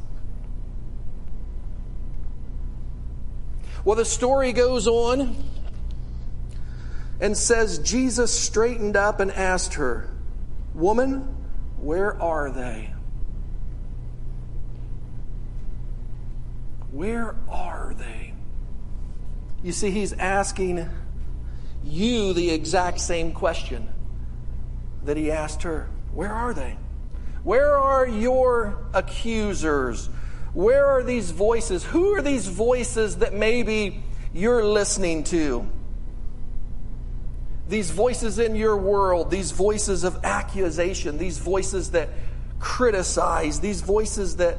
Well, 3.85 3.97
the 3.97 4.05
story 4.05 4.53
goes 4.53 4.89
on 4.89 5.37
and 7.21 7.37
says 7.37 7.79
Jesus 7.79 8.37
straightened 8.37 8.97
up 8.97 9.21
and 9.21 9.31
asked 9.31 9.75
her, 9.75 10.11
Woman, 10.75 11.36
where 11.79 12.21
are 12.21 12.51
they? 12.51 12.93
Where 16.91 17.37
are 17.49 17.95
they? 17.99 18.33
You 19.63 19.73
see, 19.73 19.91
he's 19.91 20.13
asking 20.13 20.89
you 21.85 22.33
the 22.33 22.51
exact 22.51 23.01
same 23.01 23.33
question 23.33 23.89
that 25.05 25.17
he 25.17 25.31
asked 25.31 25.63
her 25.63 25.89
Where 26.13 26.33
are 26.33 26.55
they? 26.55 26.77
Where 27.45 27.77
are 27.77 28.07
your 28.07 28.79
accusers? 28.93 30.09
Where 30.53 30.87
are 30.87 31.03
these 31.03 31.31
voices? 31.31 31.85
Who 31.85 32.15
are 32.15 32.23
these 32.23 32.49
voices 32.49 33.17
that 33.17 33.35
maybe 33.35 34.03
you're 34.33 34.65
listening 34.65 35.25
to? 35.25 35.69
These 37.69 37.91
voices 37.91 38.39
in 38.39 38.55
your 38.55 38.77
world, 38.77 39.31
these 39.31 39.51
voices 39.51 40.05
of 40.05 40.25
accusation, 40.25 41.19
these 41.19 41.39
voices 41.39 41.91
that 41.91 42.11
criticize, 42.61 43.61
these 43.61 43.81
voices 43.81 44.37
that 44.37 44.59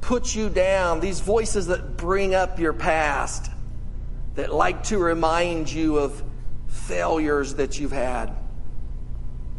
put 0.00 0.34
you 0.34 0.48
down, 0.48 1.00
these 1.00 1.20
voices 1.20 1.66
that 1.66 1.96
bring 1.96 2.34
up 2.34 2.58
your 2.58 2.72
past, 2.72 3.50
that 4.34 4.52
like 4.52 4.84
to 4.84 4.98
remind 4.98 5.70
you 5.70 5.98
of 5.98 6.22
failures 6.68 7.54
that 7.54 7.78
you've 7.78 7.92
had. 7.92 8.34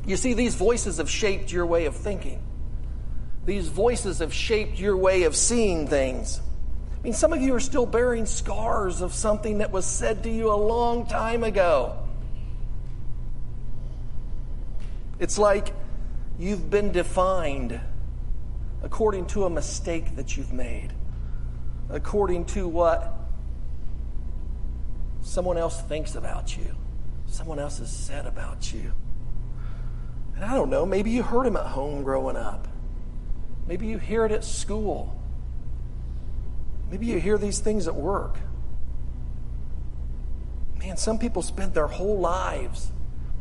You 0.05 0.17
see, 0.17 0.33
these 0.33 0.55
voices 0.55 0.97
have 0.97 1.09
shaped 1.09 1.51
your 1.51 1.65
way 1.65 1.85
of 1.85 1.95
thinking. 1.95 2.43
These 3.45 3.67
voices 3.67 4.19
have 4.19 4.33
shaped 4.33 4.79
your 4.79 4.97
way 4.97 5.23
of 5.23 5.35
seeing 5.35 5.87
things. 5.87 6.41
I 6.97 7.03
mean, 7.03 7.13
some 7.13 7.33
of 7.33 7.41
you 7.41 7.53
are 7.55 7.59
still 7.59 7.85
bearing 7.85 8.25
scars 8.25 9.01
of 9.01 9.13
something 9.13 9.59
that 9.59 9.71
was 9.71 9.85
said 9.85 10.23
to 10.23 10.29
you 10.29 10.51
a 10.51 10.55
long 10.55 11.05
time 11.05 11.43
ago. 11.43 12.02
It's 15.19 15.37
like 15.37 15.73
you've 16.37 16.69
been 16.69 16.91
defined 16.91 17.79
according 18.81 19.27
to 19.27 19.45
a 19.45 19.49
mistake 19.49 20.15
that 20.15 20.35
you've 20.35 20.51
made, 20.51 20.93
according 21.89 22.45
to 22.45 22.67
what 22.67 23.13
someone 25.21 25.57
else 25.57 25.79
thinks 25.81 26.15
about 26.15 26.57
you, 26.57 26.75
someone 27.27 27.59
else 27.59 27.79
has 27.79 27.91
said 27.91 28.25
about 28.25 28.73
you. 28.73 28.91
And 30.35 30.43
I 30.43 30.53
don't 30.55 30.69
know, 30.69 30.85
maybe 30.85 31.11
you 31.11 31.23
heard 31.23 31.45
him 31.45 31.55
at 31.55 31.67
home 31.67 32.03
growing 32.03 32.35
up. 32.35 32.67
Maybe 33.67 33.87
you 33.87 33.97
hear 33.97 34.25
it 34.25 34.31
at 34.31 34.43
school. 34.43 35.17
Maybe 36.91 37.05
you 37.05 37.19
hear 37.19 37.37
these 37.37 37.59
things 37.59 37.87
at 37.87 37.95
work. 37.95 38.37
Man, 40.79 40.97
some 40.97 41.17
people 41.17 41.41
spend 41.41 41.73
their 41.73 41.87
whole 41.87 42.19
lives 42.19 42.91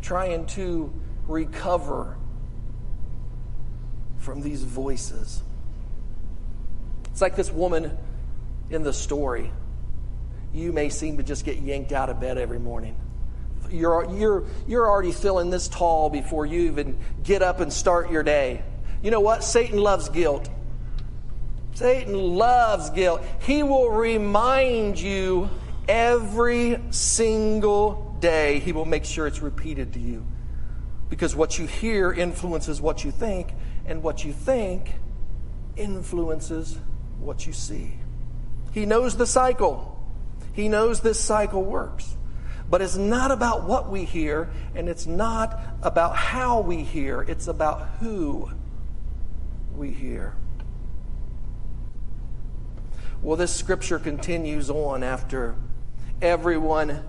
trying 0.01 0.47
to 0.47 0.93
recover 1.27 2.17
from 4.19 4.41
these 4.41 4.63
voices. 4.63 5.43
It's 7.11 7.21
like 7.21 7.37
this 7.37 7.51
woman 7.51 7.97
in 8.71 8.83
the 8.83 8.93
story. 8.93 9.51
You 10.55 10.73
may 10.73 10.89
seem 10.89 11.17
to 11.17 11.23
just 11.23 11.45
get 11.45 11.59
yanked 11.59 11.93
out 11.93 12.09
of 12.09 12.21
bed 12.21 12.39
every 12.39 12.59
morning. 12.59 12.97
You're, 13.71 14.11
you're, 14.15 14.45
you're 14.67 14.89
already 14.89 15.13
feeling 15.13 15.51
this 15.51 15.69
tall 15.69 16.11
before 16.11 16.47
you 16.47 16.63
even 16.63 16.99
get 17.23 17.43
up 17.43 17.61
and 17.61 17.73
start 17.73 18.11
your 18.11 18.23
day. 18.23 18.63
You 19.03 19.11
know 19.11 19.21
what? 19.21 19.45
Satan 19.45 19.79
loves 19.79 20.09
guilt. 20.09 20.49
Satan 21.75 22.15
loves 22.15 22.91
guilt. 22.91 23.23
He 23.41 23.63
will 23.63 23.91
remind 23.91 25.01
you 25.01 25.49
every 25.89 26.79
single 26.91 28.17
day, 28.21 28.61
He 28.61 28.73
will 28.73 28.85
make 28.85 29.05
sure 29.05 29.27
it's 29.27 29.41
repeated 29.41 29.95
to 29.95 30.01
you. 30.01 30.25
Because 31.13 31.37
what 31.37 31.59
you 31.59 31.67
hear 31.67 32.11
influences 32.11 32.81
what 32.81 33.05
you 33.05 33.11
think, 33.11 33.53
and 33.85 34.03
what 34.03 34.25
you 34.25 34.33
think 34.33 34.95
influences 35.77 36.79
what 37.21 37.47
you 37.47 37.53
see. 37.53 37.93
He 38.73 38.87
knows 38.87 39.19
the 39.19 39.27
cycle. 39.27 40.03
He 40.55 40.71
knows 40.71 41.03
this 41.03 41.21
cycle 41.21 41.63
works. 41.63 42.17
But 42.71 42.81
it's 42.81 42.97
not 42.97 43.31
about 43.31 43.65
what 43.65 43.91
we 43.91 44.05
hear, 44.05 44.49
and 44.75 44.89
it's 44.89 45.07
not 45.07 45.61
about 45.83 46.17
how 46.17 46.63
we 46.63 46.79
hear, 46.79 47.21
it's 47.21 47.47
about 47.47 47.83
who 48.01 48.51
we 49.77 49.91
hear. 49.91 50.35
Well, 53.21 53.37
this 53.37 53.55
scripture 53.55 53.99
continues 53.99 54.71
on 54.71 55.03
after 55.03 55.57
everyone 56.23 57.05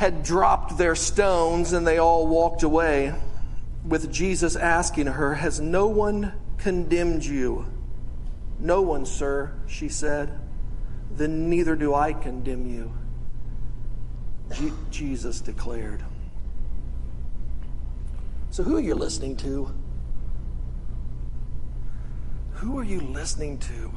had 0.00 0.22
dropped 0.22 0.78
their 0.78 0.94
stones 0.94 1.74
and 1.74 1.86
they 1.86 1.98
all 1.98 2.26
walked 2.26 2.62
away, 2.62 3.14
with 3.84 4.10
Jesus 4.10 4.56
asking 4.56 5.06
her, 5.06 5.34
Has 5.34 5.60
no 5.60 5.88
one 5.88 6.32
condemned 6.56 7.22
you? 7.22 7.66
No 8.58 8.80
one, 8.80 9.04
sir, 9.04 9.52
she 9.66 9.90
said. 9.90 10.32
Then 11.10 11.50
neither 11.50 11.76
do 11.76 11.92
I 11.92 12.14
condemn 12.14 12.66
you. 12.66 12.94
G- 14.54 14.72
Jesus 14.90 15.42
declared. 15.42 16.02
So, 18.48 18.62
who 18.62 18.78
are 18.78 18.80
you 18.80 18.94
listening 18.94 19.36
to? 19.36 19.70
Who 22.52 22.78
are 22.78 22.84
you 22.84 23.00
listening 23.00 23.58
to? 23.58 23.92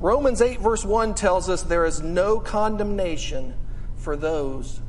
Romans 0.00 0.40
8, 0.40 0.60
verse 0.60 0.86
1 0.86 1.14
tells 1.14 1.50
us 1.50 1.60
there 1.64 1.84
is 1.84 2.00
no 2.00 2.40
condemnation 2.40 3.52
for 3.94 4.16
those 4.16 4.80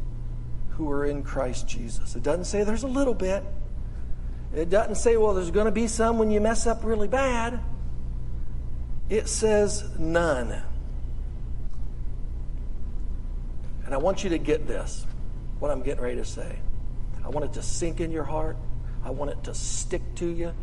who 0.79 0.89
are 0.89 1.05
in 1.05 1.23
Christ 1.23 1.67
Jesus. 1.67 2.15
It 2.15 2.23
doesn't 2.23 2.45
say 2.45 2.63
there's 2.63 2.83
a 2.83 2.87
little 2.87 3.13
bit. 3.13 3.43
It 4.55 4.69
doesn't 4.69 4.95
say, 4.95 5.17
well, 5.17 5.33
there's 5.33 5.51
going 5.51 5.65
to 5.65 5.73
be 5.73 5.87
some 5.87 6.17
when 6.17 6.31
you 6.31 6.39
mess 6.39 6.65
up 6.65 6.85
really 6.85 7.09
bad. 7.09 7.59
It 9.09 9.27
says 9.27 9.83
none. 9.99 10.63
And 13.83 13.93
I 13.93 13.97
want 13.97 14.23
you 14.23 14.29
to 14.29 14.37
get 14.37 14.67
this, 14.67 15.05
what 15.59 15.69
I'm 15.69 15.81
getting 15.81 16.01
ready 16.01 16.15
to 16.15 16.25
say. 16.25 16.57
I 17.25 17.27
want 17.27 17.43
it 17.43 17.53
to 17.55 17.61
sink 17.61 17.99
in 17.99 18.09
your 18.09 18.23
heart. 18.23 18.55
I 19.03 19.09
want 19.09 19.31
it 19.31 19.43
to 19.43 19.53
stick 19.53 20.01
to 20.15 20.27
you. 20.27 20.53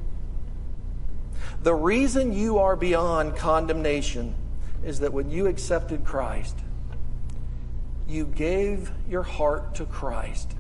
The 1.63 1.75
reason 1.75 2.33
you 2.33 2.57
are 2.57 2.75
beyond 2.75 3.37
condemnation 3.37 4.35
is 4.83 5.01
that 5.01 5.13
when 5.13 5.31
you 5.31 5.47
accepted 5.47 6.07
Christ, 6.07 6.57
you 8.09 8.27
gave 8.27 8.91
your 9.09 9.23
heart 9.23 9.75
to 9.77 9.85
Christ, 9.85 10.53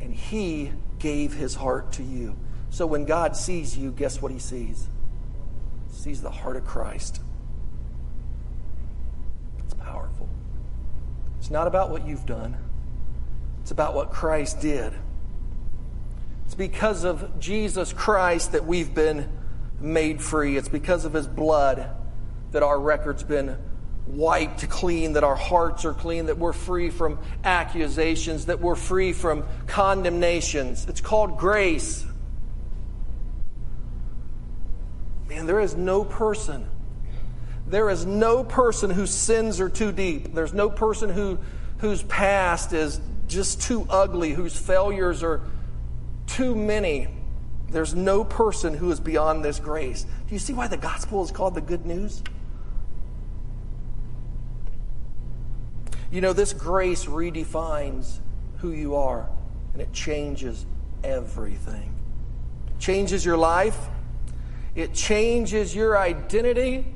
and 0.00 0.14
He 0.14 0.72
gave 0.98 1.34
His 1.34 1.54
heart 1.54 1.92
to 1.92 2.02
you. 2.02 2.36
So 2.70 2.86
when 2.86 3.04
God 3.04 3.36
sees 3.36 3.76
you, 3.76 3.90
guess 3.90 4.22
what 4.22 4.30
He 4.32 4.38
sees? 4.38 4.86
He 5.90 5.96
sees 5.96 6.22
the 6.22 6.30
heart 6.30 6.56
of 6.56 6.64
Christ. 6.64 7.20
It's 9.64 9.74
powerful. 9.74 10.28
It's 11.38 11.50
not 11.50 11.66
about 11.66 11.90
what 11.90 12.06
you've 12.06 12.26
done, 12.26 12.56
it's 13.62 13.70
about 13.70 13.94
what 13.94 14.10
Christ 14.10 14.60
did. 14.60 14.92
It's 16.46 16.54
because 16.56 17.04
of 17.04 17.38
Jesus 17.38 17.92
Christ 17.92 18.52
that 18.52 18.66
we've 18.66 18.92
been 18.92 19.28
made 19.80 20.20
free. 20.20 20.56
It's 20.56 20.68
because 20.68 21.04
of 21.04 21.12
his 21.12 21.28
blood 21.28 21.88
that 22.50 22.64
our 22.64 22.78
record's 22.78 23.22
been 23.22 23.56
wiped 24.06 24.68
clean, 24.68 25.14
that 25.14 25.24
our 25.24 25.36
hearts 25.36 25.84
are 25.84 25.94
clean, 25.94 26.26
that 26.26 26.38
we're 26.38 26.52
free 26.52 26.90
from 26.90 27.18
accusations, 27.44 28.46
that 28.46 28.60
we're 28.60 28.74
free 28.74 29.12
from 29.12 29.44
condemnations. 29.66 30.86
It's 30.88 31.00
called 31.00 31.38
grace. 31.38 32.04
Man, 35.28 35.46
there 35.46 35.60
is 35.60 35.76
no 35.76 36.04
person 36.04 36.68
there 37.70 37.88
is 37.88 38.04
no 38.04 38.42
person 38.42 38.90
whose 38.90 39.14
sins 39.14 39.60
are 39.60 39.68
too 39.68 39.92
deep. 39.92 40.34
There's 40.34 40.52
no 40.52 40.68
person 40.68 41.08
who, 41.08 41.38
whose 41.78 42.02
past 42.02 42.72
is 42.72 43.00
just 43.28 43.62
too 43.62 43.86
ugly, 43.88 44.32
whose 44.32 44.58
failures 44.58 45.22
are 45.22 45.40
too 46.26 46.56
many. 46.56 47.06
There's 47.70 47.94
no 47.94 48.24
person 48.24 48.74
who 48.74 48.90
is 48.90 48.98
beyond 48.98 49.44
this 49.44 49.60
grace. 49.60 50.02
Do 50.02 50.34
you 50.34 50.40
see 50.40 50.52
why 50.52 50.66
the 50.66 50.76
gospel 50.76 51.22
is 51.22 51.30
called 51.30 51.54
the 51.54 51.60
good 51.60 51.86
news? 51.86 52.24
You 56.10 56.20
know, 56.20 56.32
this 56.32 56.52
grace 56.52 57.04
redefines 57.04 58.18
who 58.58 58.72
you 58.72 58.96
are, 58.96 59.28
and 59.72 59.80
it 59.80 59.92
changes 59.92 60.66
everything. 61.04 61.94
Changes 62.78 63.24
your 63.24 63.36
life, 63.36 63.78
it 64.74 64.92
changes 64.92 65.74
your 65.74 65.96
identity, 65.96 66.86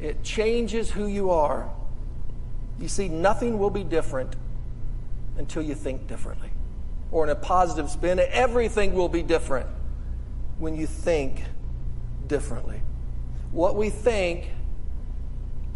it 0.00 0.22
changes 0.22 0.90
who 0.90 1.06
you 1.06 1.30
are. 1.30 1.70
You 2.80 2.88
see, 2.88 3.08
nothing 3.08 3.58
will 3.58 3.70
be 3.70 3.84
different 3.84 4.34
until 5.36 5.62
you 5.62 5.74
think 5.74 6.06
differently. 6.06 6.50
Or 7.10 7.24
in 7.24 7.30
a 7.30 7.36
positive 7.36 7.90
spin, 7.90 8.18
everything 8.18 8.94
will 8.94 9.08
be 9.08 9.22
different 9.22 9.66
when 10.58 10.74
you 10.74 10.86
think 10.86 11.42
differently. 12.26 12.80
What 13.50 13.76
we 13.76 13.90
think 13.90 14.48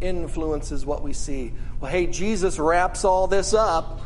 influences 0.00 0.84
what 0.84 1.02
we 1.02 1.12
see. 1.12 1.52
Well, 1.80 1.90
hey, 1.90 2.06
Jesus 2.06 2.58
wraps 2.58 3.04
all 3.04 3.26
this 3.26 3.54
up 3.54 4.00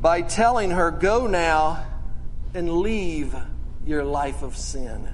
by 0.00 0.22
telling 0.22 0.70
her, 0.70 0.90
Go 0.90 1.26
now 1.26 1.84
and 2.54 2.78
leave 2.78 3.34
your 3.84 4.04
life 4.04 4.42
of 4.42 4.56
sin. 4.56 5.08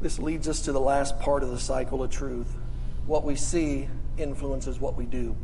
This 0.00 0.18
leads 0.18 0.48
us 0.48 0.62
to 0.62 0.72
the 0.72 0.80
last 0.80 1.18
part 1.18 1.42
of 1.42 1.50
the 1.50 1.58
cycle 1.58 2.02
of 2.02 2.10
truth. 2.10 2.54
What 3.06 3.24
we 3.24 3.34
see 3.34 3.88
influences 4.16 4.78
what 4.78 4.96
we 4.96 5.06
do. 5.06 5.34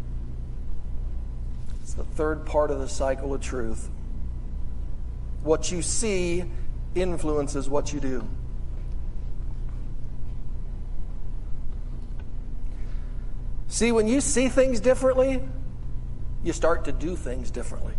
It's 1.83 1.94
the 1.94 2.05
third 2.05 2.47
part 2.47 2.70
of 2.70 2.79
the 2.79 2.88
cycle 2.88 3.35
of 3.35 3.40
truth. 3.40 3.90
What 5.44 5.70
you 5.70 5.83
see 5.83 6.44
influences 6.94 7.68
what 7.68 7.92
you 7.92 8.00
do. 8.00 8.26
See, 13.68 13.92
when 13.92 14.07
you 14.07 14.20
see 14.20 14.48
things 14.48 14.80
differently, 14.80 15.42
you 16.44 16.52
start 16.52 16.85
to 16.85 16.92
do 16.92 17.16
things 17.16 17.50
differently. 17.50 17.94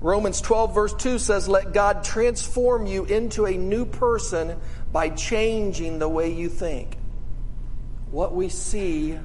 Romans 0.00 0.42
12, 0.42 0.74
verse 0.74 0.94
2 0.94 1.18
says, 1.18 1.48
Let 1.48 1.72
God 1.72 2.04
transform 2.04 2.84
you 2.84 3.06
into 3.06 3.46
a 3.46 3.56
new 3.56 3.86
person 3.86 4.60
by 4.92 5.08
changing 5.08 5.98
the 5.98 6.08
way 6.08 6.32
you 6.32 6.50
think. 6.50 6.98
What 8.10 8.34
we 8.34 8.50
see 8.50 9.18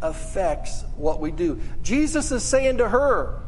affects 0.00 0.82
what 0.96 1.20
we 1.20 1.30
do. 1.30 1.60
Jesus 1.82 2.32
is 2.32 2.42
saying 2.42 2.78
to 2.78 2.88
her 2.88 3.42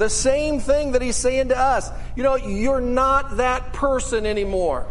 the 0.00 0.10
same 0.10 0.60
thing 0.60 0.92
that 0.92 1.02
he's 1.02 1.14
saying 1.14 1.48
to 1.48 1.58
us. 1.58 1.90
You 2.16 2.22
know, 2.22 2.34
you're 2.34 2.80
not 2.80 3.36
that 3.36 3.74
person 3.74 4.24
anymore. 4.24 4.86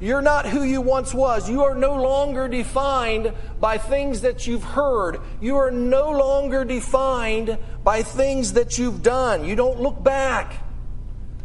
You're 0.00 0.22
not 0.22 0.46
who 0.46 0.62
you 0.62 0.80
once 0.80 1.12
was. 1.12 1.48
You 1.48 1.64
are 1.64 1.74
no 1.74 2.02
longer 2.02 2.48
defined 2.48 3.34
by 3.60 3.76
things 3.76 4.22
that 4.22 4.46
you've 4.46 4.64
heard. 4.64 5.20
You 5.42 5.56
are 5.56 5.70
no 5.70 6.10
longer 6.10 6.64
defined 6.64 7.58
by 7.84 8.02
things 8.02 8.54
that 8.54 8.78
you've 8.78 9.02
done. 9.02 9.44
You 9.44 9.56
don't 9.56 9.78
look 9.78 10.02
back. 10.02 10.64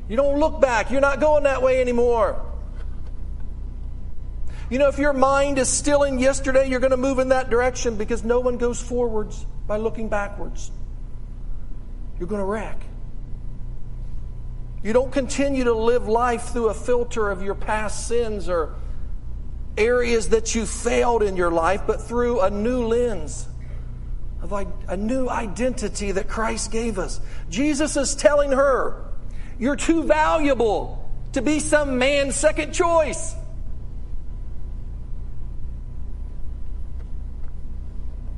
You 0.08 0.16
don't 0.16 0.40
look 0.40 0.62
back. 0.62 0.90
You're 0.90 1.02
not 1.02 1.20
going 1.20 1.44
that 1.44 1.62
way 1.62 1.82
anymore. 1.82 2.46
You 4.70 4.80
know, 4.80 4.88
if 4.88 5.00
your 5.00 5.14
mind 5.14 5.58
is 5.58 5.68
still 5.68 6.04
in 6.04 6.18
yesterday, 6.18 6.70
you're 6.70 6.80
going 6.80 6.92
to 6.92 6.98
move 6.98 7.20
in 7.20 7.30
that 7.30 7.50
direction 7.50 7.98
because 7.98 8.24
no 8.24 8.40
one 8.40 8.56
goes 8.58 8.82
forwards 8.82 9.46
by 9.68 9.76
looking 9.76 10.08
backwards. 10.08 10.72
You're 12.22 12.28
going 12.28 12.40
to 12.40 12.46
wreck. 12.46 12.80
You 14.84 14.94
don't 14.94 15.12
continue 15.12 15.64
to 15.64 15.74
live 15.74 16.08
life 16.08 16.50
through 16.50 16.70
a 16.70 16.74
filter 16.76 17.32
of 17.32 17.42
your 17.42 17.56
past 17.56 18.08
sins 18.08 18.48
or 18.48 18.76
areas 19.76 20.30
that 20.30 20.54
you 20.54 20.68
failed 20.68 21.24
in 21.24 21.36
your 21.36 21.50
life, 21.50 21.82
but 21.88 22.00
through 22.00 22.42
a 22.42 22.52
new 22.52 22.86
lens 22.86 23.48
of 24.44 24.54
a 24.54 24.96
new 24.96 25.30
identity 25.30 26.12
that 26.12 26.28
Christ 26.28 26.72
gave 26.72 27.00
us. 27.00 27.20
Jesus 27.50 27.98
is 27.98 28.14
telling 28.14 28.52
her, 28.52 29.04
You're 29.58 29.76
too 29.76 30.04
valuable 30.04 31.12
to 31.34 31.42
be 31.42 31.60
some 31.60 31.98
man's 31.98 32.36
second 32.36 32.72
choice. 32.72 33.34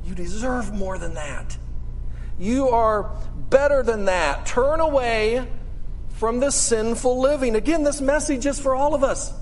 You 0.06 0.14
deserve 0.14 0.72
more 0.72 0.96
than 0.96 1.12
that. 1.12 1.58
You 2.38 2.68
are 2.70 3.16
better 3.50 3.82
than 3.82 4.06
that. 4.06 4.46
Turn 4.46 4.80
away 4.80 5.46
from 6.10 6.40
the 6.40 6.50
sinful 6.50 7.20
living. 7.20 7.54
Again, 7.54 7.84
this 7.84 8.00
message 8.00 8.46
is 8.46 8.58
for 8.58 8.74
all 8.74 8.94
of 8.94 9.04
us. 9.04 9.32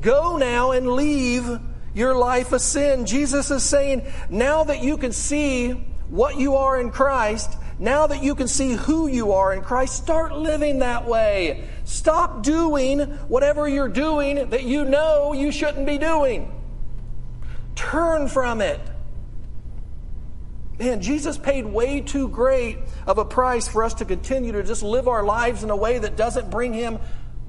Go 0.00 0.36
now 0.36 0.70
and 0.70 0.88
leave 0.88 1.58
your 1.94 2.14
life 2.14 2.52
of 2.52 2.60
sin. 2.60 3.04
Jesus 3.06 3.50
is 3.50 3.62
saying, 3.62 4.06
now 4.28 4.64
that 4.64 4.82
you 4.82 4.96
can 4.96 5.12
see 5.12 5.72
what 6.08 6.36
you 6.36 6.56
are 6.56 6.80
in 6.80 6.90
Christ, 6.90 7.56
now 7.78 8.06
that 8.06 8.22
you 8.22 8.34
can 8.34 8.48
see 8.48 8.72
who 8.72 9.08
you 9.08 9.32
are 9.32 9.52
in 9.52 9.62
Christ, 9.62 9.96
start 9.96 10.36
living 10.36 10.80
that 10.80 11.06
way. 11.06 11.68
Stop 11.84 12.42
doing 12.42 13.00
whatever 13.28 13.68
you're 13.68 13.88
doing 13.88 14.50
that 14.50 14.64
you 14.64 14.84
know 14.84 15.32
you 15.32 15.50
shouldn't 15.50 15.86
be 15.86 15.98
doing. 15.98 16.52
Turn 17.74 18.28
from 18.28 18.60
it. 18.60 18.80
Man, 20.80 21.02
Jesus 21.02 21.36
paid 21.36 21.66
way 21.66 22.00
too 22.00 22.26
great 22.28 22.78
of 23.06 23.18
a 23.18 23.24
price 23.24 23.68
for 23.68 23.84
us 23.84 23.92
to 23.94 24.06
continue 24.06 24.52
to 24.52 24.62
just 24.62 24.82
live 24.82 25.08
our 25.08 25.22
lives 25.22 25.62
in 25.62 25.68
a 25.68 25.76
way 25.76 25.98
that 25.98 26.16
doesn't 26.16 26.50
bring 26.50 26.72
him 26.72 26.98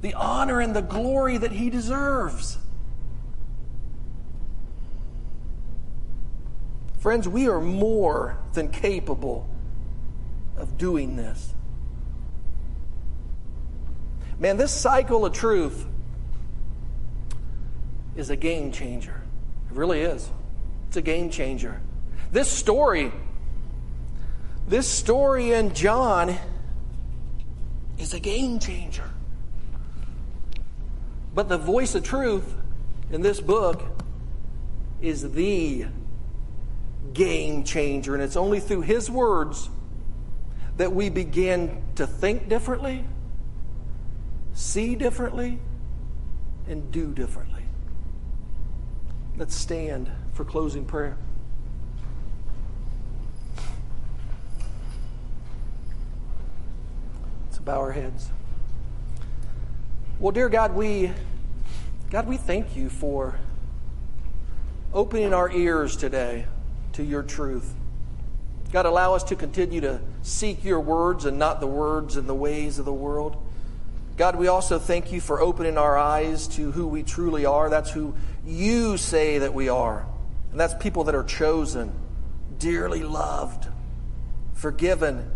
the 0.02 0.13
honor 0.15 0.60
and 0.60 0.76
the 0.76 0.82
glory 0.82 1.38
that 1.38 1.54
he 1.54 1.70
deserves. 1.70 2.58
Friends, 7.00 7.26
we 7.26 7.48
are 7.48 7.62
more 7.62 8.38
than 8.52 8.67
capable 8.67 9.50
of 10.58 10.78
doing 10.78 11.15
this. 11.15 11.54
Man, 14.39 14.58
this 14.58 14.74
cycle 14.74 15.26
of 15.26 15.32
truth 15.32 15.86
is 18.17 18.30
a 18.30 18.36
game 18.36 18.74
changer. 18.74 19.22
It 19.70 19.78
really 19.78 20.02
is. 20.02 20.30
It's 20.89 20.98
a 20.98 21.02
game 21.02 21.30
changer. 21.30 21.82
This 22.32 22.50
story, 22.50 23.12
this 24.65 24.88
story 24.88 25.52
in 25.52 25.74
John 25.74 26.38
is 27.98 28.13
a 28.13 28.20
game 28.20 28.58
changer. 28.60 29.10
But 31.36 31.50
the 31.50 31.58
voice 31.58 31.94
of 31.94 32.04
truth 32.04 32.54
in 33.12 33.22
this 33.22 33.41
book 33.41 33.84
is 35.02 35.34
the 35.34 35.88
game 37.12 37.65
changer. 37.65 38.13
And 38.13 38.24
it's 38.24 38.38
only 38.38 38.62
through 38.62 38.82
his 38.82 39.10
words 39.10 39.70
that 40.78 40.94
we 40.94 41.10
begin 41.10 41.84
to 41.96 42.08
think 42.08 42.48
differently, 42.48 43.04
see 44.54 44.96
differently, 44.96 45.60
and 46.70 46.91
do 46.91 47.13
differently. 47.13 47.63
Let's 49.36 49.56
stand 49.56 50.10
for 50.34 50.46
closing 50.46 50.86
prayer. 50.86 51.17
Bow 57.65 57.80
our 57.80 57.91
heads. 57.91 58.30
Well, 60.19 60.32
dear 60.32 60.50
God, 60.50 60.76
we 60.76 61.12
God, 62.10 62.28
we 62.28 62.38
thank 62.38 62.76
you 62.76 62.89
for 62.89 63.39
opening 64.93 65.34
our 65.34 65.50
ears 65.50 65.95
today 65.95 66.45
to 66.93 67.04
your 67.04 67.24
truth. 67.24 67.74
God, 68.71 68.86
allow 68.86 69.15
us 69.15 69.24
to 69.26 69.36
continue 69.36 69.82
to 69.82 70.02
seek 70.21 70.63
your 70.63 70.80
words 70.80 71.26
and 71.26 71.38
not 71.38 71.60
the 71.60 71.67
words 71.67 72.17
and 72.17 72.28
the 72.28 72.36
ways 72.36 72.80
of 72.80 72.86
the 72.86 72.93
world. 72.93 73.38
God, 74.17 74.36
we 74.36 74.47
also 74.47 74.78
thank 74.78 75.12
you 75.12 75.21
for 75.21 75.39
opening 75.39 75.78
our 75.78 75.97
eyes 75.97 76.47
to 76.50 76.71
who 76.71 76.88
we 76.88 77.04
truly 77.04 77.45
are. 77.45 77.69
That's 77.69 77.91
who 77.91 78.13
you 78.45 78.97
say 78.97 79.39
that 79.39 79.54
we 79.54 79.69
are. 79.69 80.06
And 80.52 80.60
that's 80.60 80.74
people 80.76 81.06
that 81.06 81.15
are 81.15 81.24
chosen, 81.24 81.93
dearly 82.60 83.04
loved, 83.04 83.67
forgiven, 84.54 85.32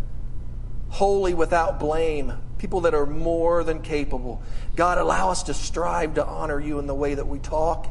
holy 0.95 1.33
without 1.33 1.77
blame, 1.77 2.31
people 2.57 2.81
that 2.81 2.93
are 2.93 3.05
more 3.05 3.65
than 3.65 3.81
capable. 3.81 4.41
God, 4.77 4.97
allow 4.97 5.29
us 5.29 5.43
to 5.43 5.53
strive 5.53 6.13
to 6.13 6.25
honor 6.25 6.57
you 6.57 6.79
in 6.79 6.87
the 6.87 6.95
way 6.95 7.15
that 7.15 7.27
we 7.27 7.37
talk, 7.37 7.89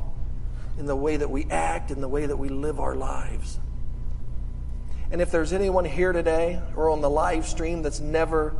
in 0.79 0.87
the 0.87 0.97
way 0.97 1.19
that 1.19 1.31
we 1.31 1.45
act, 1.51 1.91
in 1.91 2.01
the 2.01 2.09
way 2.09 2.25
that 2.25 2.39
we 2.39 2.49
live 2.49 2.81
our 2.81 2.95
lives. 2.95 3.59
And 5.11 5.21
if 5.21 5.31
there's 5.31 5.53
anyone 5.53 5.85
here 5.85 6.13
today 6.15 6.63
or 6.77 6.89
on 6.89 7.03
the 7.03 7.11
live 7.11 7.47
stream 7.47 7.83
that's 7.83 8.01
never 8.01 8.57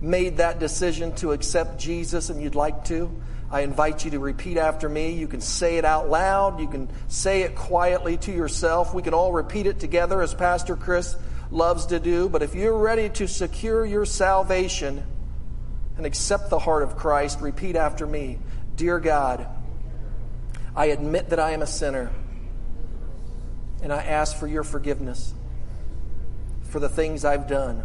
made 0.00 0.36
that 0.36 0.60
decision 0.60 1.16
to 1.16 1.32
accept 1.32 1.80
Jesus 1.80 2.30
and 2.30 2.40
you'd 2.40 2.54
like 2.54 2.84
to, 2.84 3.10
I 3.50 3.62
invite 3.62 4.04
you 4.04 4.12
to 4.12 4.20
repeat 4.20 4.58
after 4.58 4.88
me. 4.88 5.14
You 5.14 5.26
can 5.26 5.40
say 5.40 5.76
it 5.76 5.84
out 5.84 6.08
loud. 6.08 6.60
You 6.60 6.68
can 6.68 6.88
say 7.08 7.42
it 7.42 7.56
quietly 7.56 8.16
to 8.18 8.32
yourself. 8.32 8.94
We 8.94 9.02
can 9.02 9.12
all 9.12 9.32
repeat 9.32 9.66
it 9.66 9.80
together 9.80 10.22
as 10.22 10.34
Pastor 10.34 10.76
Chris 10.76 11.16
loves 11.52 11.86
to 11.86 12.00
do. 12.00 12.28
But 12.28 12.42
if 12.42 12.54
you're 12.54 12.76
ready 12.76 13.08
to 13.10 13.28
secure 13.28 13.84
your 13.84 14.04
salvation 14.04 15.04
and 15.96 16.06
accept 16.06 16.50
the 16.50 16.58
heart 16.58 16.82
of 16.82 16.96
Christ, 16.96 17.40
repeat 17.40 17.76
after 17.76 18.06
me 18.06 18.38
Dear 18.74 18.98
God, 18.98 19.46
I 20.74 20.86
admit 20.86 21.28
that 21.28 21.38
I 21.38 21.50
am 21.50 21.60
a 21.60 21.66
sinner, 21.66 22.10
and 23.82 23.92
I 23.92 24.02
ask 24.02 24.36
for 24.36 24.46
your 24.46 24.64
forgiveness 24.64 25.34
for 26.62 26.80
the 26.80 26.88
things 26.88 27.24
I've 27.24 27.46
done. 27.46 27.84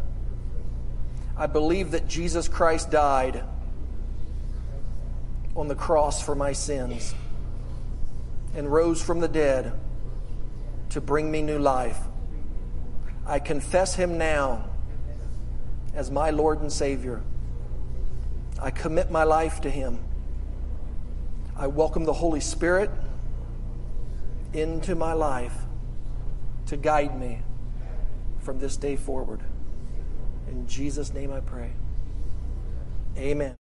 I 1.35 1.47
believe 1.47 1.91
that 1.91 2.07
Jesus 2.07 2.47
Christ 2.47 2.89
died 2.89 3.43
on 5.57 5.67
the 5.67 5.75
cross 5.75 6.21
for 6.23 6.35
my 6.35 6.53
sins 6.53 7.13
and 8.55 8.71
rose 8.71 9.01
from 9.01 9.19
the 9.19 9.27
dead 9.27 9.73
to 10.91 11.01
bring 11.01 11.29
me 11.29 11.41
new 11.41 11.59
life. 11.59 11.99
I 13.27 13.39
confess 13.39 13.93
him 13.93 14.17
now 14.17 14.69
as 15.93 16.09
my 16.09 16.29
Lord 16.29 16.61
and 16.61 16.71
Savior. 16.71 17.21
I 18.59 18.71
commit 18.71 19.11
my 19.11 19.25
life 19.25 19.59
to 19.61 19.69
him. 19.69 19.99
I 21.57 21.67
welcome 21.67 22.05
the 22.05 22.13
Holy 22.13 22.39
Spirit 22.39 22.89
into 24.53 24.95
my 24.95 25.11
life 25.11 25.55
to 26.67 26.77
guide 26.77 27.19
me 27.19 27.41
from 28.39 28.59
this 28.59 28.77
day 28.77 28.95
forward. 28.95 29.41
In 30.49 30.65
Jesus' 30.65 31.13
name 31.13 31.33
I 31.33 31.41
pray. 31.41 31.73
Amen. 33.17 33.56